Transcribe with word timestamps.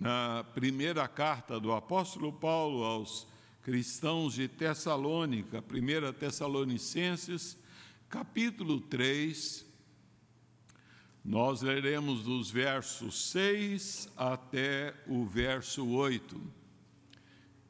na 0.00 0.42
primeira 0.54 1.06
carta 1.06 1.60
do 1.60 1.72
apóstolo 1.72 2.32
Paulo 2.32 2.82
aos 2.84 3.26
cristãos 3.62 4.32
de 4.32 4.48
Tessalônica, 4.48 5.62
1 5.62 6.12
Tessalonicenses, 6.14 7.58
capítulo 8.08 8.80
3, 8.80 9.66
nós 11.22 11.60
leremos 11.60 12.22
dos 12.22 12.50
versos 12.50 13.30
6 13.30 14.08
até 14.16 14.94
o 15.06 15.26
verso 15.26 15.86
8. 15.86 16.40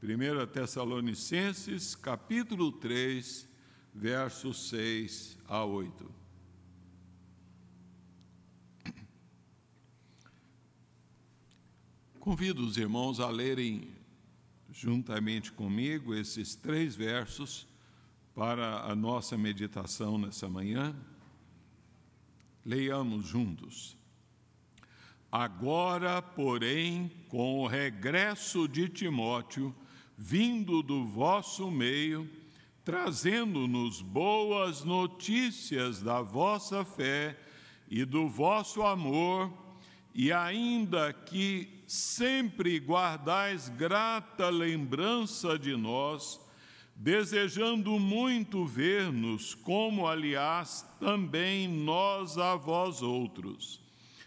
1 0.01 0.47
Tessalonicenses, 0.53 1.97
capítulo 1.97 2.71
3, 2.71 3.49
versos 3.93 4.69
6 4.69 5.37
a 5.49 5.65
8. 5.65 6.20
Convido 12.31 12.65
os 12.65 12.77
irmãos 12.77 13.19
a 13.19 13.29
lerem 13.29 13.89
juntamente 14.71 15.51
comigo 15.51 16.15
esses 16.15 16.55
três 16.55 16.95
versos 16.95 17.67
para 18.37 18.83
a 18.83 18.95
nossa 18.95 19.37
meditação 19.37 20.17
nessa 20.17 20.49
manhã. 20.49 20.95
Leiamos 22.65 23.27
juntos. 23.27 23.97
Agora, 25.33 26.23
porém, 26.23 27.11
com 27.29 27.65
o 27.65 27.67
regresso 27.67 28.69
de 28.69 28.89
Timóteo, 28.89 29.75
vindo 30.17 30.85
do 30.85 31.05
vosso 31.05 31.69
meio, 31.69 32.31
trazendo-nos 32.85 34.01
boas 34.01 34.85
notícias 34.85 36.01
da 36.01 36.23
vossa 36.23 36.85
fé 36.85 37.37
e 37.89 38.05
do 38.05 38.29
vosso 38.29 38.85
amor, 38.85 39.53
e 40.15 40.33
ainda 40.33 41.13
que 41.13 41.80
sempre 41.91 42.79
guardais 42.79 43.69
grata 43.69 44.49
lembrança 44.49 45.59
de 45.59 45.75
nós, 45.75 46.41
desejando 46.95 47.99
muito 47.99 48.65
ver-nos, 48.65 49.57
como 49.57 50.07
aliás 50.07 50.87
também 51.01 51.67
nós 51.67 52.39
a 52.39 52.55
vós 52.55 53.03
outros. 53.03 53.81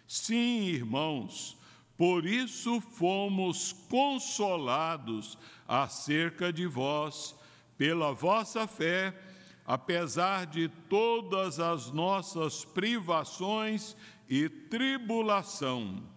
Sim, 0.05 0.63
irmãos, 0.65 1.57
por 1.97 2.25
isso 2.25 2.81
fomos 2.81 3.71
consolados 3.89 5.37
acerca 5.65 6.51
de 6.51 6.65
vós, 6.65 7.33
pela 7.77 8.11
vossa 8.11 8.67
fé, 8.67 9.17
apesar 9.65 10.47
de 10.47 10.67
todas 10.89 11.61
as 11.61 11.89
nossas 11.91 12.65
privações 12.65 13.95
e 14.27 14.49
tribulação 14.49 16.11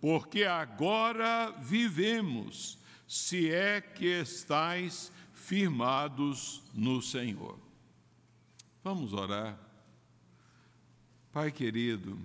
porque 0.00 0.44
agora 0.44 1.50
vivemos, 1.60 2.78
se 3.06 3.50
é 3.50 3.80
que 3.80 4.06
estais 4.06 5.10
firmados 5.32 6.62
no 6.74 7.00
Senhor. 7.00 7.58
Vamos 8.84 9.12
orar. 9.12 9.58
Pai 11.32 11.50
querido, 11.50 12.18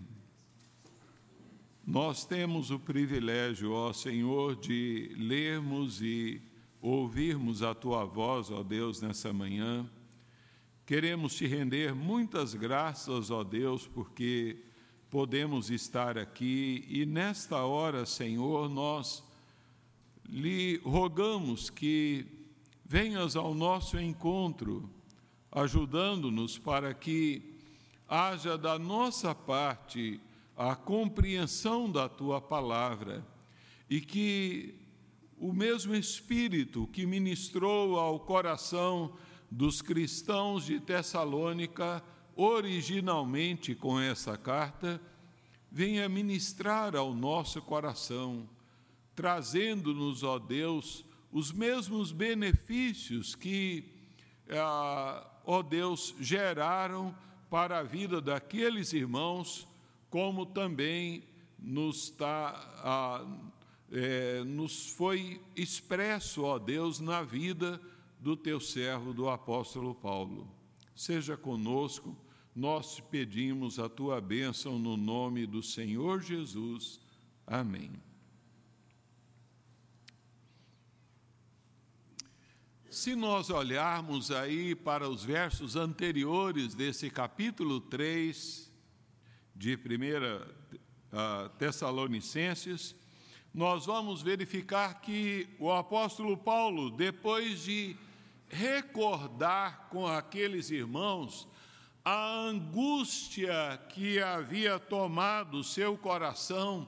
nós 1.85 2.25
temos 2.25 2.71
o 2.71 2.79
privilégio, 2.79 3.71
ó 3.71 3.91
Senhor, 3.91 4.55
de 4.55 5.13
lermos 5.17 6.01
e 6.01 6.41
ouvirmos 6.81 7.61
a 7.61 7.73
tua 7.73 8.05
voz, 8.05 8.49
ó 8.51 8.63
Deus, 8.63 9.01
nessa 9.01 9.33
manhã. 9.33 9.89
Queremos 10.85 11.35
te 11.35 11.47
render 11.47 11.95
muitas 11.95 12.53
graças, 12.53 13.31
ó 13.31 13.43
Deus, 13.43 13.87
porque 13.87 14.63
podemos 15.13 15.69
estar 15.69 16.17
aqui 16.17 16.87
e 16.89 17.05
nesta 17.05 17.63
hora, 17.63 18.03
Senhor, 18.03 18.67
nós 18.67 19.23
lhe 20.27 20.81
rogamos 20.83 21.69
que 21.69 22.25
venhas 22.83 23.35
ao 23.35 23.53
nosso 23.53 23.99
encontro, 23.99 24.89
ajudando-nos 25.51 26.57
para 26.57 26.95
que 26.95 27.59
haja 28.09 28.57
da 28.57 28.79
nossa 28.79 29.35
parte 29.35 30.19
a 30.57 30.75
compreensão 30.75 31.91
da 31.91 32.09
tua 32.09 32.41
palavra 32.41 33.23
e 33.87 34.01
que 34.01 34.73
o 35.37 35.53
mesmo 35.53 35.93
Espírito 35.93 36.87
que 36.87 37.05
ministrou 37.05 37.99
ao 37.99 38.19
coração 38.19 39.13
dos 39.51 39.79
cristãos 39.79 40.65
de 40.65 40.79
Tessalônica 40.79 42.03
originalmente 42.35 43.75
com 43.75 43.99
essa 43.99 44.37
carta, 44.37 45.01
venha 45.71 46.07
ministrar 46.07 46.95
ao 46.95 47.13
nosso 47.13 47.61
coração, 47.61 48.47
trazendo-nos, 49.15 50.23
ó 50.23 50.37
Deus, 50.37 51.03
os 51.31 51.51
mesmos 51.51 52.11
benefícios 52.11 53.33
que, 53.33 53.91
ah, 54.49 55.27
ó 55.45 55.63
Deus, 55.63 56.13
geraram 56.19 57.15
para 57.49 57.79
a 57.79 57.83
vida 57.83 58.21
daqueles 58.21 58.93
irmãos, 58.93 59.67
como 60.09 60.45
também 60.45 61.23
nos, 61.57 62.11
tá, 62.11 62.53
ah, 62.83 63.25
é, 63.91 64.43
nos 64.43 64.89
foi 64.91 65.41
expresso, 65.55 66.43
ó 66.43 66.59
Deus, 66.59 66.99
na 66.99 67.23
vida 67.23 67.81
do 68.19 68.37
teu 68.37 68.59
servo, 68.59 69.13
do 69.13 69.27
apóstolo 69.27 69.95
Paulo. 69.95 70.47
Seja 70.95 71.35
conosco 71.35 72.15
nós 72.55 72.99
pedimos 72.99 73.79
a 73.79 73.89
tua 73.89 74.21
bênção 74.21 74.77
no 74.77 74.95
nome 74.95 75.45
do 75.47 75.63
Senhor 75.63 76.21
Jesus. 76.21 76.99
Amém. 77.47 77.91
Se 82.89 83.15
nós 83.15 83.49
olharmos 83.49 84.29
aí 84.29 84.75
para 84.75 85.09
os 85.09 85.23
versos 85.23 85.75
anteriores 85.75 86.75
desse 86.75 87.09
capítulo 87.09 87.81
3 87.81 88.71
de 89.55 89.75
1 89.75 89.77
uh, 89.77 91.49
Tessalonicenses, 91.57 92.95
nós 93.51 93.87
vamos 93.87 94.21
verificar 94.21 95.01
que 95.01 95.47
o 95.57 95.71
apóstolo 95.71 96.37
Paulo, 96.37 96.91
depois 96.91 97.63
de 97.63 97.95
recordar 98.47 99.89
com 99.89 100.05
aqueles 100.05 100.69
irmãos 100.69 101.47
a 102.05 102.47
angústia 102.47 103.79
que 103.89 104.19
havia 104.19 104.77
tomado 104.77 105.63
seu 105.63 105.97
coração 105.97 106.85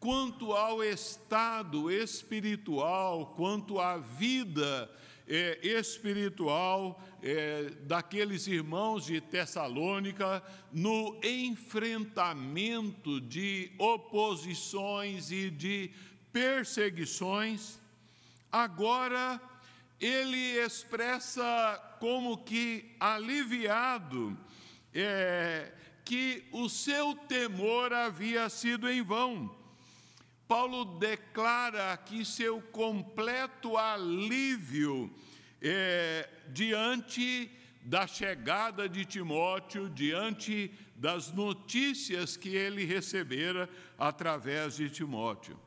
quanto 0.00 0.52
ao 0.52 0.82
estado 0.82 1.90
espiritual, 1.90 3.34
quanto 3.36 3.80
à 3.80 3.98
vida 3.98 4.90
é, 5.28 5.60
espiritual 5.62 7.00
é, 7.22 7.70
daqueles 7.82 8.48
irmãos 8.48 9.04
de 9.04 9.20
Tessalônica 9.20 10.42
no 10.72 11.20
enfrentamento 11.22 13.20
de 13.20 13.70
oposições 13.78 15.30
e 15.30 15.50
de 15.50 15.90
perseguições, 16.32 17.78
agora 18.50 19.40
ele 20.00 20.58
expressa 20.58 21.96
como 22.00 22.38
que 22.38 22.94
aliviado 22.98 24.36
é, 24.94 25.72
que 26.04 26.44
o 26.52 26.68
seu 26.68 27.14
temor 27.14 27.92
havia 27.92 28.48
sido 28.48 28.88
em 28.88 29.02
vão. 29.02 29.54
Paulo 30.46 30.98
declara 30.98 31.92
aqui 31.92 32.24
seu 32.24 32.62
completo 32.62 33.76
alívio 33.76 35.14
é, 35.60 36.28
diante 36.48 37.50
da 37.82 38.06
chegada 38.06 38.88
de 38.88 39.04
Timóteo, 39.04 39.88
diante 39.90 40.70
das 40.96 41.32
notícias 41.32 42.36
que 42.36 42.48
ele 42.48 42.84
recebera 42.84 43.68
através 43.98 44.76
de 44.76 44.90
Timóteo. 44.90 45.58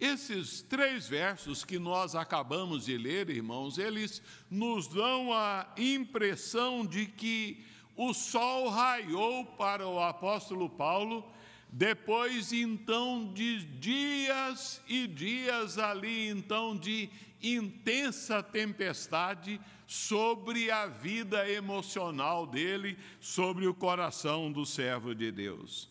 Esses 0.00 0.62
três 0.62 1.06
versos 1.06 1.64
que 1.64 1.78
nós 1.78 2.14
acabamos 2.14 2.86
de 2.86 2.96
ler, 2.96 3.28
irmãos, 3.28 3.76
eles 3.76 4.22
nos 4.50 4.88
dão 4.88 5.32
a 5.32 5.74
impressão 5.76 6.86
de 6.86 7.06
que 7.06 7.62
o 8.02 8.14
sol 8.14 8.70
raiou 8.70 9.44
para 9.44 9.86
o 9.86 10.00
apóstolo 10.00 10.70
Paulo, 10.70 11.22
depois 11.68 12.50
então 12.50 13.30
de 13.34 13.62
dias 13.62 14.80
e 14.88 15.06
dias 15.06 15.76
ali, 15.76 16.30
então 16.30 16.74
de 16.74 17.10
intensa 17.42 18.42
tempestade 18.42 19.60
sobre 19.86 20.70
a 20.70 20.86
vida 20.86 21.46
emocional 21.50 22.46
dele, 22.46 22.96
sobre 23.20 23.66
o 23.66 23.74
coração 23.74 24.50
do 24.50 24.64
servo 24.64 25.14
de 25.14 25.30
Deus. 25.30 25.86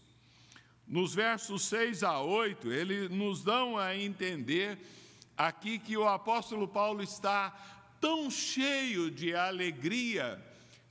Nos 0.87 1.13
versos 1.13 1.61
6 1.65 2.01
a 2.01 2.19
8, 2.21 2.71
ele 2.71 3.07
nos 3.07 3.43
dão 3.43 3.77
a 3.77 3.95
entender 3.95 4.79
aqui 5.37 5.77
que 5.77 5.95
o 5.95 6.07
apóstolo 6.07 6.67
Paulo 6.67 7.03
está 7.03 7.51
tão 8.01 8.31
cheio 8.31 9.11
de 9.11 9.35
alegria 9.35 10.48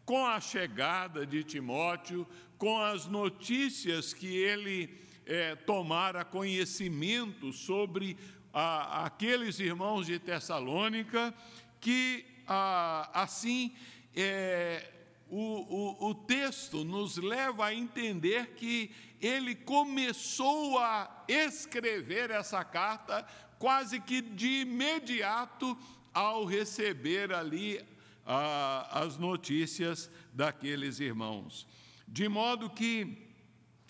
com 0.09 0.27
a 0.27 0.41
chegada 0.41 1.27
de 1.27 1.45
Timóteo, 1.45 2.27
com 2.57 2.81
as 2.81 3.05
notícias 3.05 4.15
que 4.15 4.39
ele 4.39 4.89
é, 5.27 5.55
tomara 5.55 6.25
conhecimento 6.25 7.53
sobre 7.53 8.17
a, 8.51 9.05
aqueles 9.05 9.61
irmãos 9.61 10.07
de 10.07 10.19
Tessalônica 10.19 11.35
que, 11.79 12.25
a, 12.47 13.11
assim, 13.21 13.77
é, 14.17 14.91
o, 15.29 15.99
o, 16.07 16.09
o 16.09 16.15
texto 16.15 16.87
nos 16.87 17.19
leva 17.19 17.67
a 17.67 17.75
entender 17.75 18.55
que 18.55 18.91
ele 19.21 19.55
começou 19.55 20.79
a 20.79 21.23
escrever 21.29 22.31
essa 22.31 22.65
carta 22.65 23.27
quase 23.59 24.01
que 24.01 24.23
de 24.23 24.63
imediato 24.63 25.77
ao 26.15 26.47
receber 26.47 27.31
ali 27.31 27.79
ah, 28.31 28.87
as 28.93 29.17
notícias 29.17 30.11
daqueles 30.35 31.01
irmãos. 31.01 31.67
De 32.07 32.29
modo 32.29 32.69
que 32.69 33.27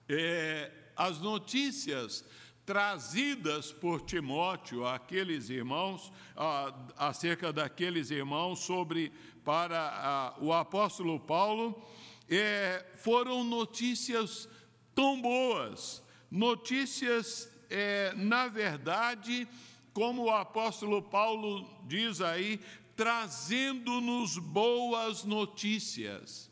é, 0.08 0.70
as 0.96 1.18
notícias 1.20 2.24
trazidas 2.64 3.72
por 3.72 4.02
Timóteo 4.02 4.86
àqueles 4.86 5.50
irmãos, 5.50 6.12
ah, 6.36 6.72
acerca 6.96 7.52
daqueles 7.52 8.12
irmãos, 8.12 8.60
sobre 8.60 9.12
para 9.44 9.78
ah, 9.80 10.34
o 10.38 10.52
apóstolo 10.52 11.18
Paulo, 11.18 11.82
é, 12.28 12.84
foram 12.96 13.42
notícias 13.42 14.48
tão 14.94 15.20
boas, 15.20 16.02
notícias, 16.30 17.50
é, 17.70 18.12
na 18.14 18.46
verdade, 18.46 19.48
como 19.92 20.24
o 20.24 20.30
apóstolo 20.30 21.02
Paulo 21.02 21.68
diz 21.86 22.20
aí, 22.20 22.60
trazendo-nos 22.98 24.36
boas 24.38 25.22
notícias. 25.22 26.50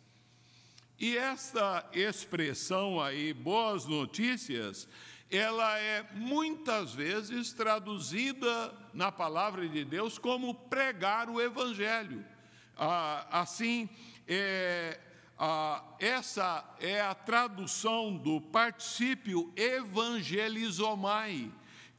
E 0.97 1.17
esta 1.17 1.85
expressão 1.93 3.03
aí, 3.03 3.35
boas 3.35 3.85
notícias, 3.85 4.89
ela 5.29 5.77
é 5.77 6.07
muitas 6.15 6.95
vezes 6.95 7.53
traduzida 7.53 8.73
na 8.95 9.11
palavra 9.11 9.69
de 9.69 9.85
Deus 9.85 10.19
como 10.19 10.55
pregar 10.55 11.29
o 11.29 11.41
evangelho. 11.41 12.25
Ah, 12.79 13.27
assim, 13.29 13.89
é, 14.29 15.01
essa 15.99 16.65
é 16.79 17.01
a 17.01 17.13
tradução 17.13 18.17
do 18.17 18.41
particípio 18.41 19.53
evangelizomai, 19.57 21.51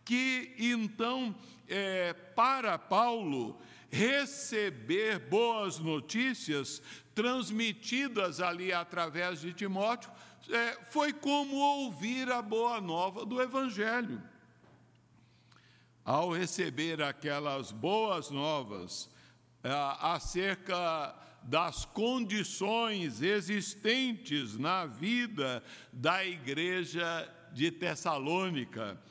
que 0.06 0.56
então, 0.58 1.36
é, 1.68 2.14
para 2.14 2.80
Paulo, 2.80 3.60
receber 3.90 5.20
boas 5.20 5.80
notícias 5.80 6.82
transmitidas 7.16 8.42
ali 8.42 8.72
através 8.72 9.42
de 9.42 9.54
Timóteo, 9.54 10.12
é, 10.50 10.78
foi 10.92 11.12
como 11.12 11.56
ouvir 11.56 12.32
a 12.32 12.42
boa 12.42 12.80
nova 12.80 13.26
do 13.26 13.42
Evangelho. 13.42 14.22
Ao 16.06 16.32
receber 16.32 17.02
aquelas 17.02 17.72
boas 17.72 18.30
novas 18.30 19.10
é, 19.64 19.70
acerca 20.00 21.16
das 21.44 21.86
condições 21.86 23.22
existentes 23.22 24.58
na 24.58 24.86
vida 24.86 25.64
da 25.92 26.26
igreja 26.26 27.34
de 27.54 27.72
Tessalônica. 27.72 29.02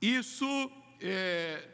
Isso 0.00 0.70
é, 1.00 1.66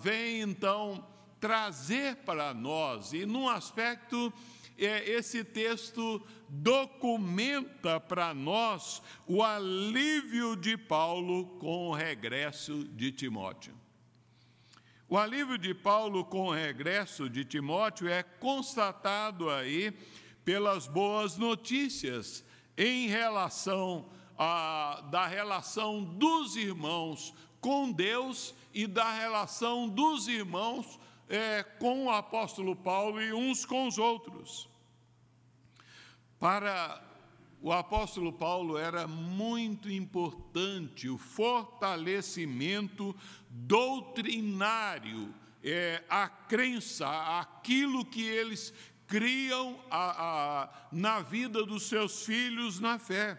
vem 0.00 0.40
então 0.40 1.09
trazer 1.40 2.16
para 2.16 2.52
nós, 2.52 3.12
e 3.12 3.24
num 3.24 3.48
aspecto, 3.48 4.32
é, 4.76 5.10
esse 5.10 5.42
texto 5.42 6.22
documenta 6.48 7.98
para 7.98 8.34
nós 8.34 9.02
o 9.26 9.42
alívio 9.42 10.54
de 10.54 10.76
Paulo 10.76 11.46
com 11.58 11.88
o 11.88 11.94
regresso 11.94 12.84
de 12.84 13.10
Timóteo. 13.10 13.74
O 15.08 15.18
alívio 15.18 15.58
de 15.58 15.74
Paulo 15.74 16.24
com 16.24 16.48
o 16.48 16.52
regresso 16.52 17.28
de 17.28 17.44
Timóteo 17.44 18.08
é 18.08 18.22
constatado 18.22 19.50
aí 19.50 19.92
pelas 20.44 20.86
boas 20.86 21.36
notícias 21.36 22.44
em 22.76 23.08
relação 23.08 24.08
a, 24.38 25.02
da 25.10 25.26
relação 25.26 26.02
dos 26.02 26.56
irmãos 26.56 27.34
com 27.60 27.92
Deus 27.92 28.54
e 28.72 28.86
da 28.86 29.12
relação 29.12 29.88
dos 29.88 30.28
irmãos 30.28 30.98
é, 31.30 31.62
com 31.62 32.06
o 32.06 32.10
apóstolo 32.10 32.74
Paulo 32.74 33.22
e 33.22 33.32
uns 33.32 33.64
com 33.64 33.86
os 33.86 33.96
outros. 33.96 34.68
Para 36.40 37.00
o 37.62 37.70
apóstolo 37.72 38.32
Paulo 38.32 38.76
era 38.76 39.06
muito 39.06 39.88
importante 39.88 41.08
o 41.08 41.16
fortalecimento 41.16 43.14
doutrinário, 43.48 45.32
é, 45.62 46.02
a 46.08 46.28
crença, 46.28 47.06
aquilo 47.38 48.04
que 48.04 48.26
eles 48.26 48.74
criam 49.06 49.78
a, 49.90 50.62
a, 50.62 50.68
na 50.90 51.20
vida 51.20 51.64
dos 51.64 51.84
seus 51.88 52.24
filhos 52.24 52.80
na 52.80 52.98
fé. 52.98 53.38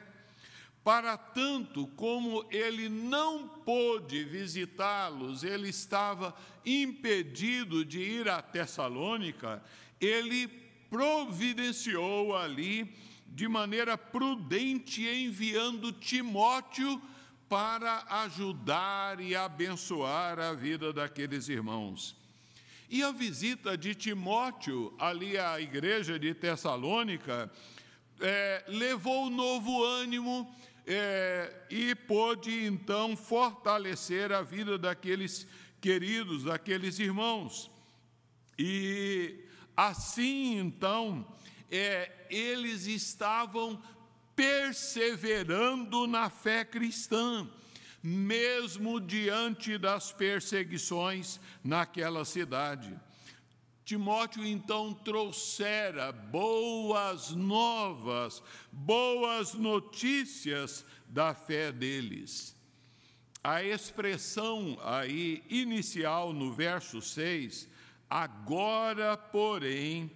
Para 0.84 1.16
tanto, 1.16 1.86
como 1.90 2.44
ele 2.50 2.90
não 2.90 3.48
pôde 3.48 4.24
visitá-los, 4.24 5.44
ele 5.44 5.70
estava 5.70 6.36
impedido 6.66 7.86
de 7.86 8.00
ir 8.00 8.28
a 8.28 8.42
Tessalônica, 8.42 9.64
ele 10.00 10.48
providenciou 10.90 12.36
ali 12.36 12.92
de 13.28 13.48
maneira 13.48 13.98
prudente, 13.98 15.08
enviando 15.08 15.94
Timóteo 15.94 17.02
para 17.48 18.04
ajudar 18.24 19.20
e 19.20 19.36
abençoar 19.36 20.40
a 20.40 20.54
vida 20.54 20.92
daqueles 20.92 21.48
irmãos. 21.48 22.16
E 22.90 23.04
a 23.04 23.12
visita 23.12 23.78
de 23.78 23.94
Timóteo 23.94 24.94
ali 25.00 25.38
à 25.38 25.62
igreja 25.62 26.20
de 26.20 26.34
Tessalônica 26.34 27.50
é, 28.20 28.66
levou 28.68 29.30
novo 29.30 29.84
ânimo 29.84 30.54
é, 30.94 31.50
e 31.70 31.96
pôde 31.96 32.66
então 32.66 33.16
fortalecer 33.16 34.34
a 34.34 34.42
vida 34.42 34.78
daqueles 34.78 35.48
queridos, 35.80 36.44
daqueles 36.44 37.00
irmãos. 37.00 37.72
E 38.60 39.46
assim 39.76 40.60
então 40.60 41.26
é, 41.72 42.12
eles 42.30 42.88
estavam 42.88 43.82
perseverando 44.36 46.06
na 46.08 46.30
fé 46.30 46.66
cristã, 46.66 47.50
mesmo 48.04 49.00
diante 49.00 49.78
das 49.78 50.12
perseguições 50.12 51.40
naquela 51.64 52.26
cidade. 52.26 53.00
Timóteo 53.92 54.46
então 54.48 54.94
trouxera 54.94 56.14
boas 56.14 57.32
novas, 57.32 58.42
boas 58.72 59.54
notícias 59.54 60.86
da 61.10 61.36
fé 61.36 61.74
deles. 61.74 62.56
A 63.44 63.62
expressão 63.62 64.80
aí 64.82 65.44
inicial 65.50 66.32
no 66.32 66.54
verso 66.54 67.02
6, 67.02 67.68
agora, 68.10 69.18
porém, 69.18 70.10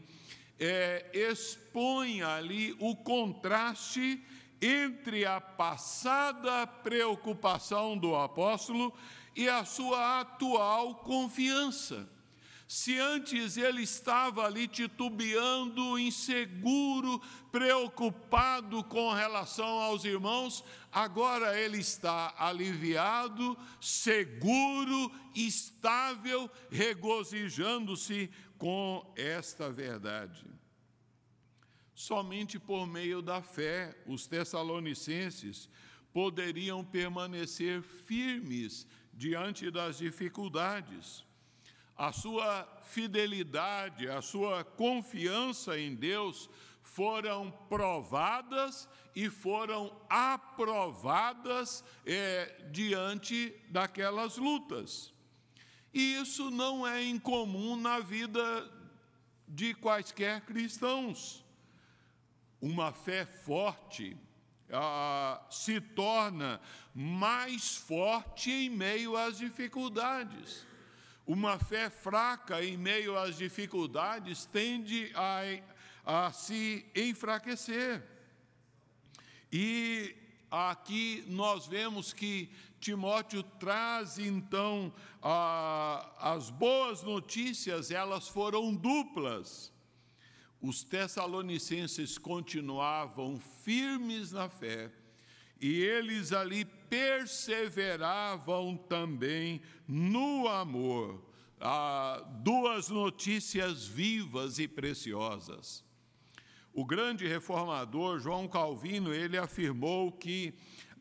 é, 0.58 1.12
expõe 1.13 2.22
ali 2.22 2.77
o 2.79 2.96
contraste 2.96 4.24
entre 4.62 5.25
a 5.25 5.41
passada 5.41 6.65
preocupação 6.65 7.98
do 7.98 8.15
apóstolo 8.15 8.94
e 9.36 9.50
a 9.50 9.65
sua 9.65 10.22
atual 10.22 10.96
confiança. 10.96 12.14
Se 12.75 13.00
antes 13.00 13.55
ele 13.55 13.84
estava 13.84 14.46
ali 14.46 14.67
titubeando, 14.67 15.98
inseguro, 15.98 17.22
preocupado 17.50 18.84
com 18.84 19.13
relação 19.13 19.79
aos 19.79 20.03
irmãos, 20.03 20.62
agora 20.91 21.58
ele 21.58 21.77
está 21.77 22.36
aliviado, 22.38 23.58
seguro, 23.79 25.10
estável, 25.34 26.51
regozijando-se 26.70 28.29
com 28.58 29.10
esta 29.15 29.72
verdade. 29.72 30.46
Somente 31.94 32.60
por 32.60 32.86
meio 32.86 33.22
da 33.22 33.41
fé 33.41 33.98
os 34.05 34.27
tessalonicenses 34.27 35.70
poderiam 36.12 36.84
permanecer 36.84 37.82
firmes 37.82 38.86
diante 39.13 39.72
das 39.72 39.98
dificuldades. 39.98 41.24
A 41.98 42.12
sua 42.12 42.68
fidelidade, 42.84 44.10
a 44.10 44.22
sua 44.22 44.64
confiança 44.64 45.80
em 45.80 45.96
Deus 45.96 46.50
foram 46.82 47.52
provadas 47.70 48.88
e 49.16 49.30
foram 49.30 49.96
aprovadas 50.10 51.84
é, 52.06 52.68
diante 52.70 53.56
daquelas 53.70 54.38
lutas. 54.38 55.14
E 55.94 56.16
isso 56.16 56.52
não 56.52 56.86
é 56.86 57.02
incomum 57.02 57.78
na 57.78 58.00
vida 58.00 58.70
de 59.48 59.74
quaisquer 59.74 60.42
cristãos. 60.42 61.46
Uma 62.60 62.92
fé 62.92 63.25
forte, 63.25 64.18
ah, 64.70 65.42
se 65.50 65.80
torna 65.80 66.60
mais 66.94 67.78
forte 67.78 68.52
em 68.52 68.70
meio 68.70 69.16
às 69.16 69.38
dificuldades. 69.38 70.66
Uma 71.25 71.58
fé 71.58 71.89
fraca 71.89 72.63
em 72.63 72.77
meio 72.77 73.17
às 73.17 73.36
dificuldades 73.36 74.46
tende 74.46 75.12
a, 75.15 75.41
a 76.05 76.32
se 76.32 76.86
enfraquecer. 76.96 78.03
E 79.51 80.15
aqui 80.51 81.24
nós 81.27 81.65
vemos 81.65 82.13
que 82.13 82.51
Timóteo 82.79 83.41
traz 83.41 84.20
então 84.20 84.94
a, 85.22 86.12
as 86.20 86.51
boas 86.51 87.01
notícias, 87.01 87.89
elas 87.89 88.27
foram 88.27 88.75
duplas. 88.75 89.74
Os 90.62 90.84
tessalonicenses 90.84 92.20
continuavam 92.20 93.39
firmes 93.63 94.32
na 94.32 94.48
fé 94.48 94.91
e 95.60 95.82
eles 95.82 96.32
ali 96.32 96.65
perseveravam 96.89 98.77
também 98.77 99.62
no 99.88 100.48
amor. 100.48 101.24
Ah, 101.60 102.24
duas 102.42 102.89
notícias 102.89 103.86
vivas 103.86 104.60
e 104.60 104.68
preciosas. 104.68 105.84
O 106.74 106.86
grande 106.86 107.25
reformador 107.25 108.20
João 108.20 108.48
Calvino, 108.48 109.13
ele 109.13 109.38
afirmou 109.38 110.12
que 110.12 110.54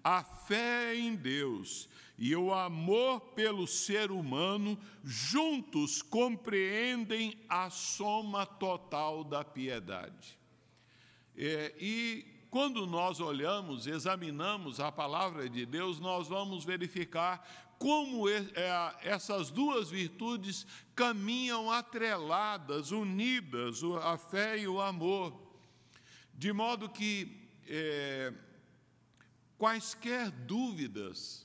a 0.03 0.23
fé 0.23 0.95
em 0.95 1.17
Deus 1.17 1.89
e 2.17 2.37
o 2.37 2.53
amor 2.53 3.21
pelo 3.33 3.67
ser 3.67 4.11
humano 4.11 4.79
juntos 5.03 6.01
compreendem 6.01 7.37
a 7.49 7.71
soma 7.71 8.47
total 8.47 9.25
da 9.25 9.43
piedade. 9.43 10.39
É, 11.37 11.75
e 11.79 12.34
quando 12.55 12.87
nós 12.87 13.19
olhamos, 13.19 13.89
examinamos 13.89 14.79
a 14.79 14.93
palavra 14.93 15.49
de 15.49 15.67
Deus, 15.67 15.99
nós 15.99 16.29
vamos 16.29 16.65
verificar 16.65 17.45
como 17.81 18.29
é, 18.29 18.45
essas 19.03 19.51
duas 19.51 19.91
virtudes 19.91 20.65
caminham 20.95 21.69
atreladas, 21.69 22.93
unidas, 22.93 23.81
a 24.05 24.17
fé 24.17 24.57
e 24.57 24.69
o 24.69 24.81
amor. 24.81 25.37
De 26.33 26.53
modo 26.53 26.89
que 26.89 27.51
é, 27.67 28.33
quaisquer 29.59 30.31
dúvidas 30.31 31.45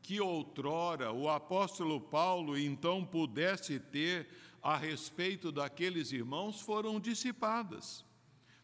que 0.00 0.20
outrora 0.20 1.10
o 1.10 1.28
apóstolo 1.28 2.00
Paulo 2.00 2.56
então 2.56 3.04
pudesse 3.04 3.80
ter 3.80 4.28
a 4.62 4.76
respeito 4.76 5.50
daqueles 5.50 6.12
irmãos 6.12 6.60
foram 6.60 7.00
dissipadas 7.00 8.06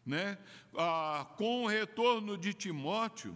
né? 0.05 0.37
Ah, 0.77 1.27
com 1.37 1.63
o 1.63 1.67
retorno 1.67 2.37
de 2.37 2.53
Timóteo, 2.53 3.35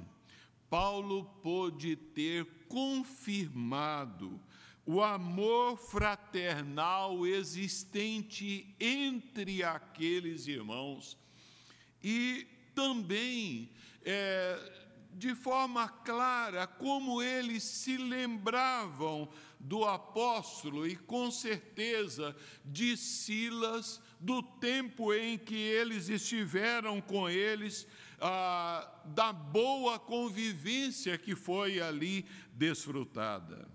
Paulo 0.69 1.25
pôde 1.41 1.95
ter 1.95 2.45
confirmado 2.67 4.39
o 4.85 5.01
amor 5.01 5.77
fraternal 5.77 7.25
existente 7.25 8.75
entre 8.79 9.63
aqueles 9.63 10.47
irmãos 10.47 11.17
e 12.03 12.47
também 12.73 13.71
é, 14.03 14.57
de 15.13 15.35
forma 15.35 15.88
clara 15.88 16.65
como 16.65 17.21
eles 17.21 17.63
se 17.63 17.97
lembravam 17.97 19.29
do 19.59 19.83
apóstolo 19.85 20.88
e 20.88 20.95
com 20.95 21.29
certeza 21.29 22.35
de 22.63 22.95
Silas, 22.95 24.01
do 24.19 24.43
tempo 24.43 25.13
em 25.13 25.38
que 25.38 25.55
eles 25.55 26.09
estiveram 26.09 26.99
com 26.99 27.29
eles, 27.29 27.88
ah, 28.19 29.01
da 29.05 29.31
boa 29.31 29.97
convivência 29.97 31.17
que 31.17 31.35
foi 31.35 31.79
ali 31.79 32.25
desfrutada. 32.51 33.67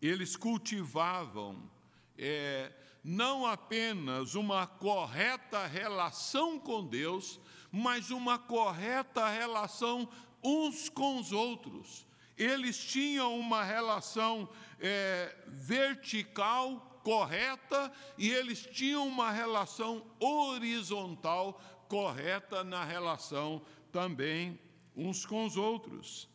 Eles 0.00 0.34
cultivavam 0.34 1.70
é, 2.16 2.72
não 3.02 3.44
apenas 3.44 4.34
uma 4.34 4.66
correta 4.66 5.66
relação 5.66 6.58
com 6.58 6.86
Deus, 6.86 7.38
mas 7.70 8.10
uma 8.10 8.38
correta 8.38 9.28
relação 9.28 10.08
uns 10.42 10.88
com 10.88 11.18
os 11.18 11.32
outros. 11.32 12.06
Eles 12.36 12.78
tinham 12.78 13.38
uma 13.38 13.62
relação 13.62 14.48
é, 14.80 15.36
vertical 15.46 16.93
correta 17.04 17.92
e 18.18 18.30
eles 18.30 18.66
tinham 18.66 19.06
uma 19.06 19.30
relação 19.30 20.04
horizontal 20.18 21.60
correta 21.86 22.64
na 22.64 22.82
relação 22.82 23.62
também 23.92 24.58
uns 24.96 25.24
com 25.24 25.44
os 25.44 25.56
outros. 25.56 26.28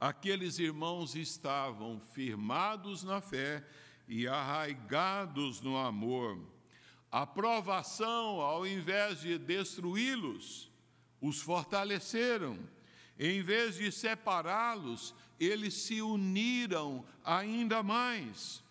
Aqueles 0.00 0.58
irmãos 0.58 1.14
estavam 1.14 2.00
firmados 2.00 3.04
na 3.04 3.20
fé 3.20 3.64
e 4.08 4.26
arraigados 4.26 5.60
no 5.60 5.76
amor. 5.76 6.40
A 7.10 7.26
provação, 7.26 8.40
ao 8.40 8.66
invés 8.66 9.20
de 9.20 9.38
destruí-los, 9.38 10.72
os 11.20 11.40
fortaleceram. 11.40 12.58
Em 13.18 13.42
vez 13.42 13.76
de 13.76 13.92
separá-los, 13.92 15.14
eles 15.38 15.74
se 15.74 16.00
uniram 16.00 17.04
ainda 17.24 17.82
mais. 17.82 18.61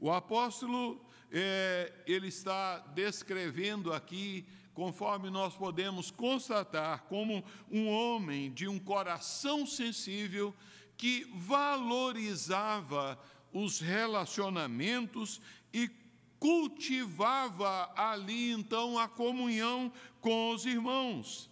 O 0.00 0.10
apóstolo, 0.10 0.98
é, 1.30 1.92
ele 2.06 2.28
está 2.28 2.78
descrevendo 2.94 3.92
aqui, 3.92 4.46
conforme 4.72 5.28
nós 5.28 5.54
podemos 5.54 6.10
constatar, 6.10 7.02
como 7.04 7.44
um 7.70 7.86
homem 7.86 8.50
de 8.50 8.66
um 8.66 8.78
coração 8.78 9.66
sensível 9.66 10.54
que 10.96 11.30
valorizava 11.34 13.20
os 13.52 13.78
relacionamentos 13.78 15.38
e 15.70 15.90
cultivava 16.38 17.92
ali 17.94 18.52
então 18.52 18.98
a 18.98 19.06
comunhão 19.06 19.92
com 20.22 20.50
os 20.54 20.64
irmãos. 20.64 21.50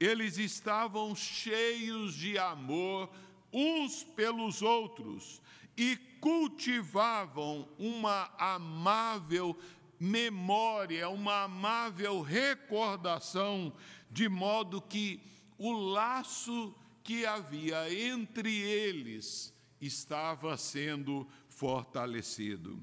Eles 0.00 0.38
estavam 0.38 1.14
cheios 1.14 2.14
de 2.14 2.38
amor 2.38 3.10
uns 3.52 4.02
pelos 4.02 4.62
outros 4.62 5.42
e 5.76 5.96
cultivavam 6.20 7.68
uma 7.78 8.30
amável 8.38 9.56
memória, 9.98 11.08
uma 11.08 11.44
amável 11.44 12.20
recordação, 12.20 13.72
de 14.10 14.28
modo 14.28 14.80
que 14.80 15.20
o 15.58 15.72
laço 15.72 16.74
que 17.02 17.24
havia 17.24 17.92
entre 17.92 18.52
eles 18.52 19.54
estava 19.80 20.56
sendo 20.56 21.28
fortalecido. 21.48 22.82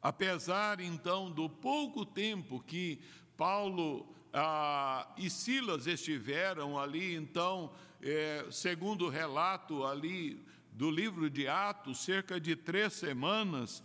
Apesar 0.00 0.80
então 0.80 1.30
do 1.30 1.48
pouco 1.48 2.04
tempo 2.04 2.60
que 2.60 3.00
Paulo 3.36 4.12
ah, 4.32 5.12
e 5.16 5.30
Silas 5.30 5.86
estiveram 5.86 6.78
ali, 6.78 7.14
então, 7.14 7.72
é, 8.00 8.46
segundo 8.50 9.06
o 9.06 9.08
relato 9.08 9.84
ali 9.84 10.44
do 10.72 10.90
livro 10.90 11.28
de 11.28 11.46
Atos, 11.46 12.02
cerca 12.02 12.40
de 12.40 12.56
três 12.56 12.94
semanas, 12.94 13.82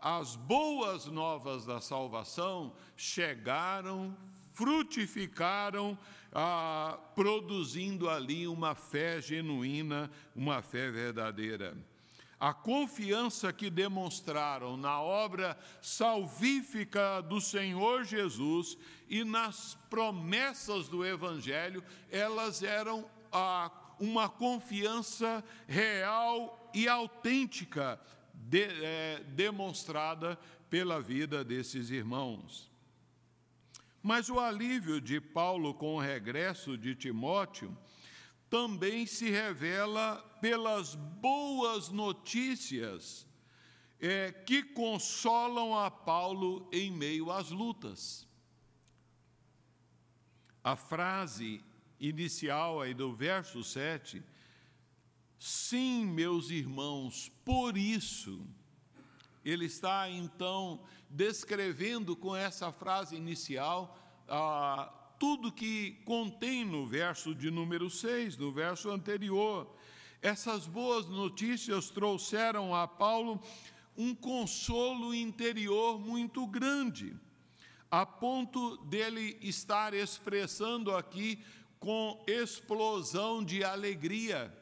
as 0.00 0.36
boas 0.36 1.06
novas 1.06 1.64
da 1.64 1.80
salvação 1.80 2.74
chegaram, 2.96 4.16
frutificaram, 4.52 5.96
produzindo 7.14 8.08
ali 8.08 8.46
uma 8.46 8.74
fé 8.74 9.20
genuína, 9.20 10.10
uma 10.34 10.62
fé 10.62 10.90
verdadeira. 10.90 11.76
A 12.38 12.54
confiança 12.54 13.52
que 13.52 13.68
demonstraram 13.68 14.74
na 14.74 14.98
obra 15.00 15.58
salvífica 15.82 17.20
do 17.20 17.38
Senhor 17.38 18.02
Jesus 18.04 18.78
e 19.10 19.22
nas 19.24 19.76
promessas 19.90 20.88
do 20.88 21.04
Evangelho, 21.04 21.84
elas 22.10 22.62
eram 22.62 23.04
a 23.30 23.70
uma 24.00 24.28
confiança 24.28 25.44
real 25.68 26.70
e 26.74 26.88
autêntica 26.88 28.00
de, 28.34 28.62
é, 28.62 29.22
demonstrada 29.28 30.38
pela 30.68 31.00
vida 31.00 31.44
desses 31.44 31.90
irmãos. 31.90 32.70
Mas 34.02 34.30
o 34.30 34.40
alívio 34.40 35.00
de 35.00 35.20
Paulo 35.20 35.74
com 35.74 35.96
o 35.96 36.00
regresso 36.00 36.78
de 36.78 36.94
Timóteo 36.94 37.76
também 38.48 39.06
se 39.06 39.28
revela 39.30 40.16
pelas 40.40 40.94
boas 40.94 41.90
notícias 41.90 43.28
é, 44.00 44.32
que 44.32 44.62
consolam 44.62 45.78
a 45.78 45.90
Paulo 45.90 46.66
em 46.72 46.90
meio 46.90 47.30
às 47.30 47.50
lutas. 47.50 48.26
A 50.64 50.74
frase 50.74 51.62
inicial 52.00 52.80
aí 52.80 52.94
do 52.94 53.14
verso 53.14 53.62
7, 53.62 54.22
sim, 55.38 56.06
meus 56.06 56.50
irmãos, 56.50 57.30
por 57.44 57.76
isso, 57.76 58.44
ele 59.44 59.66
está 59.66 60.08
então 60.08 60.82
descrevendo 61.08 62.16
com 62.16 62.34
essa 62.34 62.72
frase 62.72 63.16
inicial 63.16 63.98
ah, 64.28 64.92
tudo 65.18 65.52
que 65.52 66.00
contém 66.04 66.64
no 66.64 66.86
verso 66.86 67.34
de 67.34 67.50
número 67.50 67.90
6, 67.90 68.36
do 68.36 68.50
verso 68.50 68.90
anterior. 68.90 69.70
Essas 70.22 70.66
boas 70.66 71.06
notícias 71.06 71.90
trouxeram 71.90 72.74
a 72.74 72.88
Paulo 72.88 73.42
um 73.96 74.14
consolo 74.14 75.14
interior 75.14 75.98
muito 75.98 76.46
grande, 76.46 77.14
a 77.90 78.06
ponto 78.06 78.78
dele 78.84 79.36
estar 79.42 79.92
expressando 79.92 80.94
aqui 80.94 81.42
com 81.80 82.22
explosão 82.28 83.42
de 83.42 83.64
alegria 83.64 84.54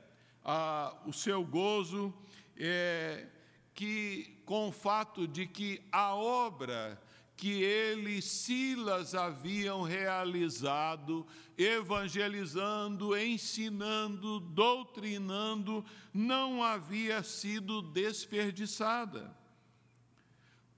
o 1.04 1.12
seu 1.12 1.44
gozo, 1.44 2.14
é, 2.56 3.26
que 3.74 4.40
com 4.46 4.68
o 4.68 4.72
fato 4.72 5.28
de 5.28 5.46
que 5.46 5.82
a 5.92 6.14
obra 6.14 6.98
que 7.36 7.62
ele 7.62 8.18
e 8.18 8.22
Silas 8.22 9.14
haviam 9.14 9.82
realizado, 9.82 11.26
evangelizando, 11.56 13.16
ensinando, 13.16 14.40
doutrinando, 14.40 15.84
não 16.12 16.64
havia 16.64 17.22
sido 17.22 17.80
desperdiçada. 17.80 19.36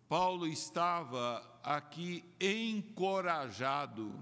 Paulo 0.06 0.46
estava 0.46 1.48
aqui 1.62 2.24
encorajado 2.38 4.12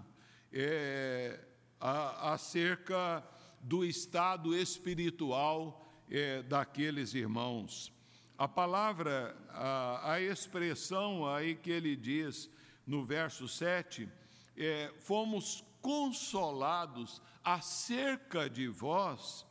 é, 0.53 1.41
acerca 1.80 3.25
do 3.61 3.85
estado 3.85 4.56
espiritual 4.56 5.87
é, 6.11 6.42
daqueles 6.42 7.14
irmãos. 7.14 7.92
A 8.37 8.47
palavra, 8.47 9.37
a, 9.50 10.12
a, 10.12 10.20
expressão 10.20 11.26
aí 11.26 11.54
que 11.56 11.70
ele 11.70 11.97
diz 11.97 12.50
no 12.87 13.04
verso 13.04 13.49
7, 13.49 14.08
é, 14.56 14.92
fomos 15.00 15.64
consolados 15.82 17.20
acerca 17.44 18.49
de 18.49 18.68
vós, 18.68 19.47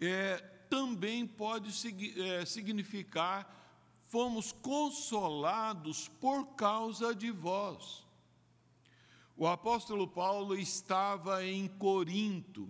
é, 0.00 0.36
também 0.68 1.26
pode 1.26 1.70
é, 2.20 2.44
significar 2.44 3.58
fomos 4.08 4.52
consolados 4.52 6.08
por 6.08 6.54
causa 6.54 7.14
de 7.14 7.30
vós. 7.30 8.06
O 9.40 9.46
apóstolo 9.46 10.08
Paulo 10.08 10.56
estava 10.56 11.46
em 11.46 11.68
Corinto, 11.68 12.68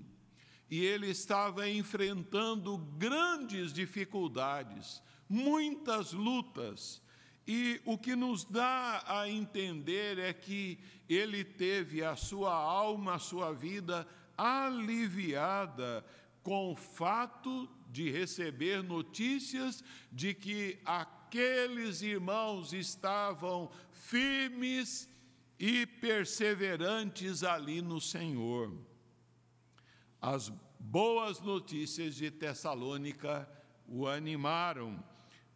e 0.70 0.84
ele 0.84 1.08
estava 1.08 1.66
enfrentando 1.66 2.76
grandes 2.76 3.72
dificuldades, 3.72 5.02
muitas 5.26 6.12
lutas. 6.12 7.00
E 7.46 7.80
o 7.86 7.96
que 7.96 8.14
nos 8.14 8.44
dá 8.44 9.02
a 9.06 9.26
entender 9.26 10.18
é 10.18 10.30
que 10.34 10.78
ele 11.08 11.42
teve 11.42 12.04
a 12.04 12.14
sua 12.14 12.52
alma, 12.52 13.14
a 13.14 13.18
sua 13.18 13.50
vida 13.54 14.06
aliviada 14.36 16.04
com 16.42 16.72
o 16.72 16.76
fato 16.76 17.66
de 17.90 18.10
receber 18.10 18.82
notícias 18.82 19.82
de 20.12 20.34
que 20.34 20.78
aqueles 20.84 22.02
irmãos 22.02 22.74
estavam 22.74 23.70
firmes 23.90 25.08
e 25.58 25.86
perseverantes 25.86 27.42
ali 27.42 27.82
no 27.82 28.00
Senhor. 28.00 28.72
As 30.20 30.52
boas 30.78 31.40
notícias 31.40 32.14
de 32.14 32.30
Tessalônica 32.30 33.48
o 33.86 34.06
animaram 34.06 35.02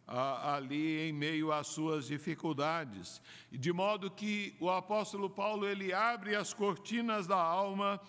ali 0.05 0.99
em 1.07 1.13
meio 1.13 1.51
às 1.51 1.67
suas 1.67 2.07
dificuldades, 2.07 3.21
de 3.49 3.71
modo 3.71 4.11
que 4.11 4.55
o 4.59 4.69
apóstolo 4.69 5.29
Paulo 5.29 5.65
ele 5.65 5.93
abre 5.93 6.35
as 6.35 6.53
cortinas 6.53 7.25
da 7.25 7.37
alma 7.37 8.01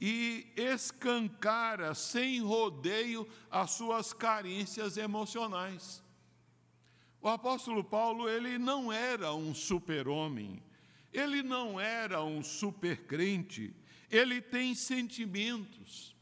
e 0.00 0.52
escancara 0.56 1.94
sem 1.94 2.40
rodeio 2.40 3.26
as 3.50 3.70
suas 3.70 4.12
carências 4.12 4.96
emocionais. 4.96 6.02
O 7.20 7.28
apóstolo 7.28 7.82
Paulo 7.82 8.28
ele 8.28 8.58
não 8.58 8.92
era 8.92 9.32
um 9.32 9.54
super-homem, 9.54 10.62
ele 11.18 11.42
não 11.42 11.80
era 11.80 12.22
um 12.22 12.42
super-crente, 12.42 13.74
ele 14.10 14.40
tem 14.40 14.74
sentimentos 14.74 16.14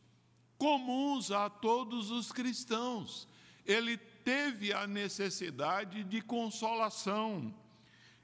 comuns 0.57 1.31
a 1.31 1.51
todos 1.51 2.11
os 2.11 2.31
cristãos. 2.31 3.29
Ele 3.67 3.97
teve 3.97 4.73
a 4.73 4.87
necessidade 4.87 6.05
de 6.05 6.23
consolação. 6.23 7.53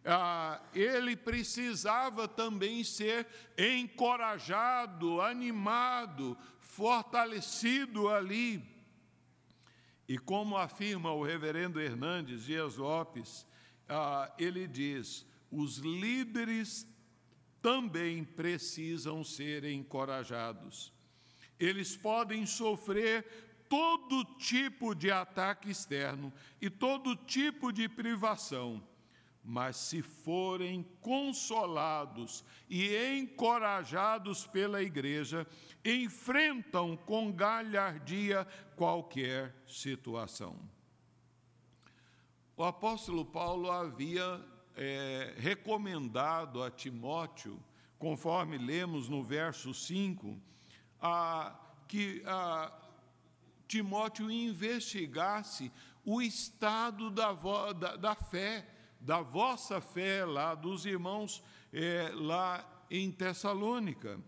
Ah, 0.04 0.62
ele 0.72 1.16
precisava 1.16 2.28
também 2.28 2.84
ser 2.84 3.26
encorajado, 3.58 5.20
animado, 5.20 6.38
fortalecido 6.60 8.08
ali. 8.08 8.64
E 10.08 10.18
como 10.18 10.56
afirma 10.56 11.12
o 11.12 11.22
reverendo 11.22 11.80
Hernandes 11.80 12.44
Dias 12.44 12.76
Lopes, 12.76 13.46
ah, 13.88 14.32
ele 14.38 14.66
diz: 14.66 15.26
os 15.50 15.78
líderes 15.78 16.86
também 17.60 18.24
precisam 18.24 19.22
ser 19.24 19.64
encorajados. 19.64 20.92
Eles 21.58 21.96
podem 21.96 22.46
sofrer 22.46 23.26
todo 23.68 24.24
tipo 24.36 24.94
de 24.94 25.10
ataque 25.10 25.70
externo 25.70 26.32
e 26.60 26.70
todo 26.70 27.14
tipo 27.14 27.70
de 27.70 27.88
privação, 27.88 28.82
mas 29.44 29.76
se 29.76 30.02
forem 30.02 30.82
consolados 31.00 32.44
e 32.68 32.96
encorajados 33.18 34.46
pela 34.46 34.82
igreja, 34.82 35.46
enfrentam 35.84 36.96
com 36.96 37.32
galhardia 37.32 38.46
qualquer 38.74 39.54
situação. 39.66 40.58
O 42.56 42.64
apóstolo 42.64 43.24
Paulo 43.24 43.70
havia 43.70 44.44
é, 44.82 45.34
recomendado 45.36 46.62
a 46.62 46.70
Timóteo, 46.70 47.62
conforme 47.98 48.56
lemos 48.56 49.10
no 49.10 49.22
verso 49.22 49.74
5, 49.74 50.40
a, 50.98 51.54
que 51.86 52.22
a, 52.24 52.72
Timóteo 53.68 54.30
investigasse 54.30 55.70
o 56.02 56.22
estado 56.22 57.10
da, 57.10 57.30
da, 57.74 57.96
da, 57.96 58.14
fé, 58.14 58.66
da 58.98 59.20
vossa 59.20 59.82
fé 59.82 60.24
lá, 60.24 60.54
dos 60.54 60.86
irmãos 60.86 61.44
é, 61.70 62.10
lá 62.14 62.64
em 62.90 63.12
Tessalônica. 63.12 64.18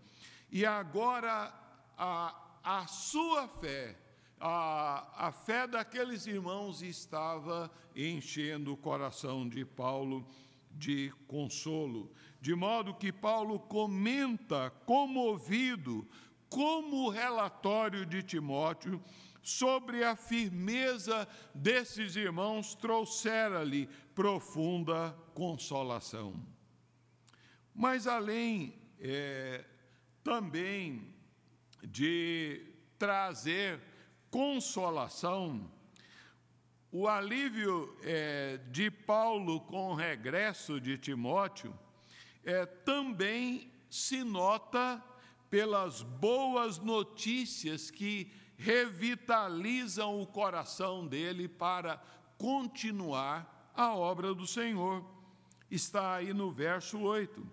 E 0.51 0.67
agora 0.67 1.51
a, 1.97 2.59
a 2.63 2.85
sua 2.85 3.47
fé, 3.47 3.97
a, 4.39 5.27
a 5.27 5.31
fé 5.31 5.65
daqueles 5.65 6.27
irmãos 6.27 6.83
estava 6.83 7.71
enchendo 7.95 8.73
o 8.73 8.77
coração 8.77 9.49
de 9.49 9.65
Paulo 9.65 10.27
de 10.73 11.11
consolo, 11.27 12.11
de 12.41 12.55
modo 12.55 12.93
que 12.93 13.11
Paulo 13.11 13.59
comenta 13.59 14.69
comovido 14.85 16.07
como 16.49 17.09
relatório 17.09 18.05
de 18.05 18.21
Timóteo 18.21 19.01
sobre 19.41 20.03
a 20.03 20.15
firmeza 20.15 21.27
desses 21.53 22.15
irmãos 22.15 22.75
trouxera-lhe 22.75 23.87
profunda 24.15 25.11
consolação. 25.33 26.33
Mas 27.73 28.07
além 28.07 28.75
é, 28.99 29.65
também 30.23 31.13
de 31.83 32.73
trazer 32.97 33.81
consolação, 34.29 35.69
o 36.95 37.07
alívio 37.07 37.97
é, 38.03 38.57
de 38.69 38.91
Paulo 38.91 39.59
com 39.61 39.89
o 39.89 39.95
regresso 39.95 40.79
de 40.79 40.95
Timóteo 40.95 41.73
é, 42.43 42.67
também 42.67 43.73
se 43.89 44.23
nota 44.23 45.03
pelas 45.49 46.03
boas 46.03 46.77
notícias 46.77 47.89
que 47.89 48.31
revitalizam 48.55 50.21
o 50.21 50.27
coração 50.27 51.07
dele 51.07 51.47
para 51.47 51.97
continuar 52.37 53.71
a 53.73 53.95
obra 53.95 54.31
do 54.31 54.45
Senhor. 54.45 55.03
Está 55.71 56.17
aí 56.17 56.31
no 56.31 56.51
verso 56.51 56.99
8. 56.99 57.43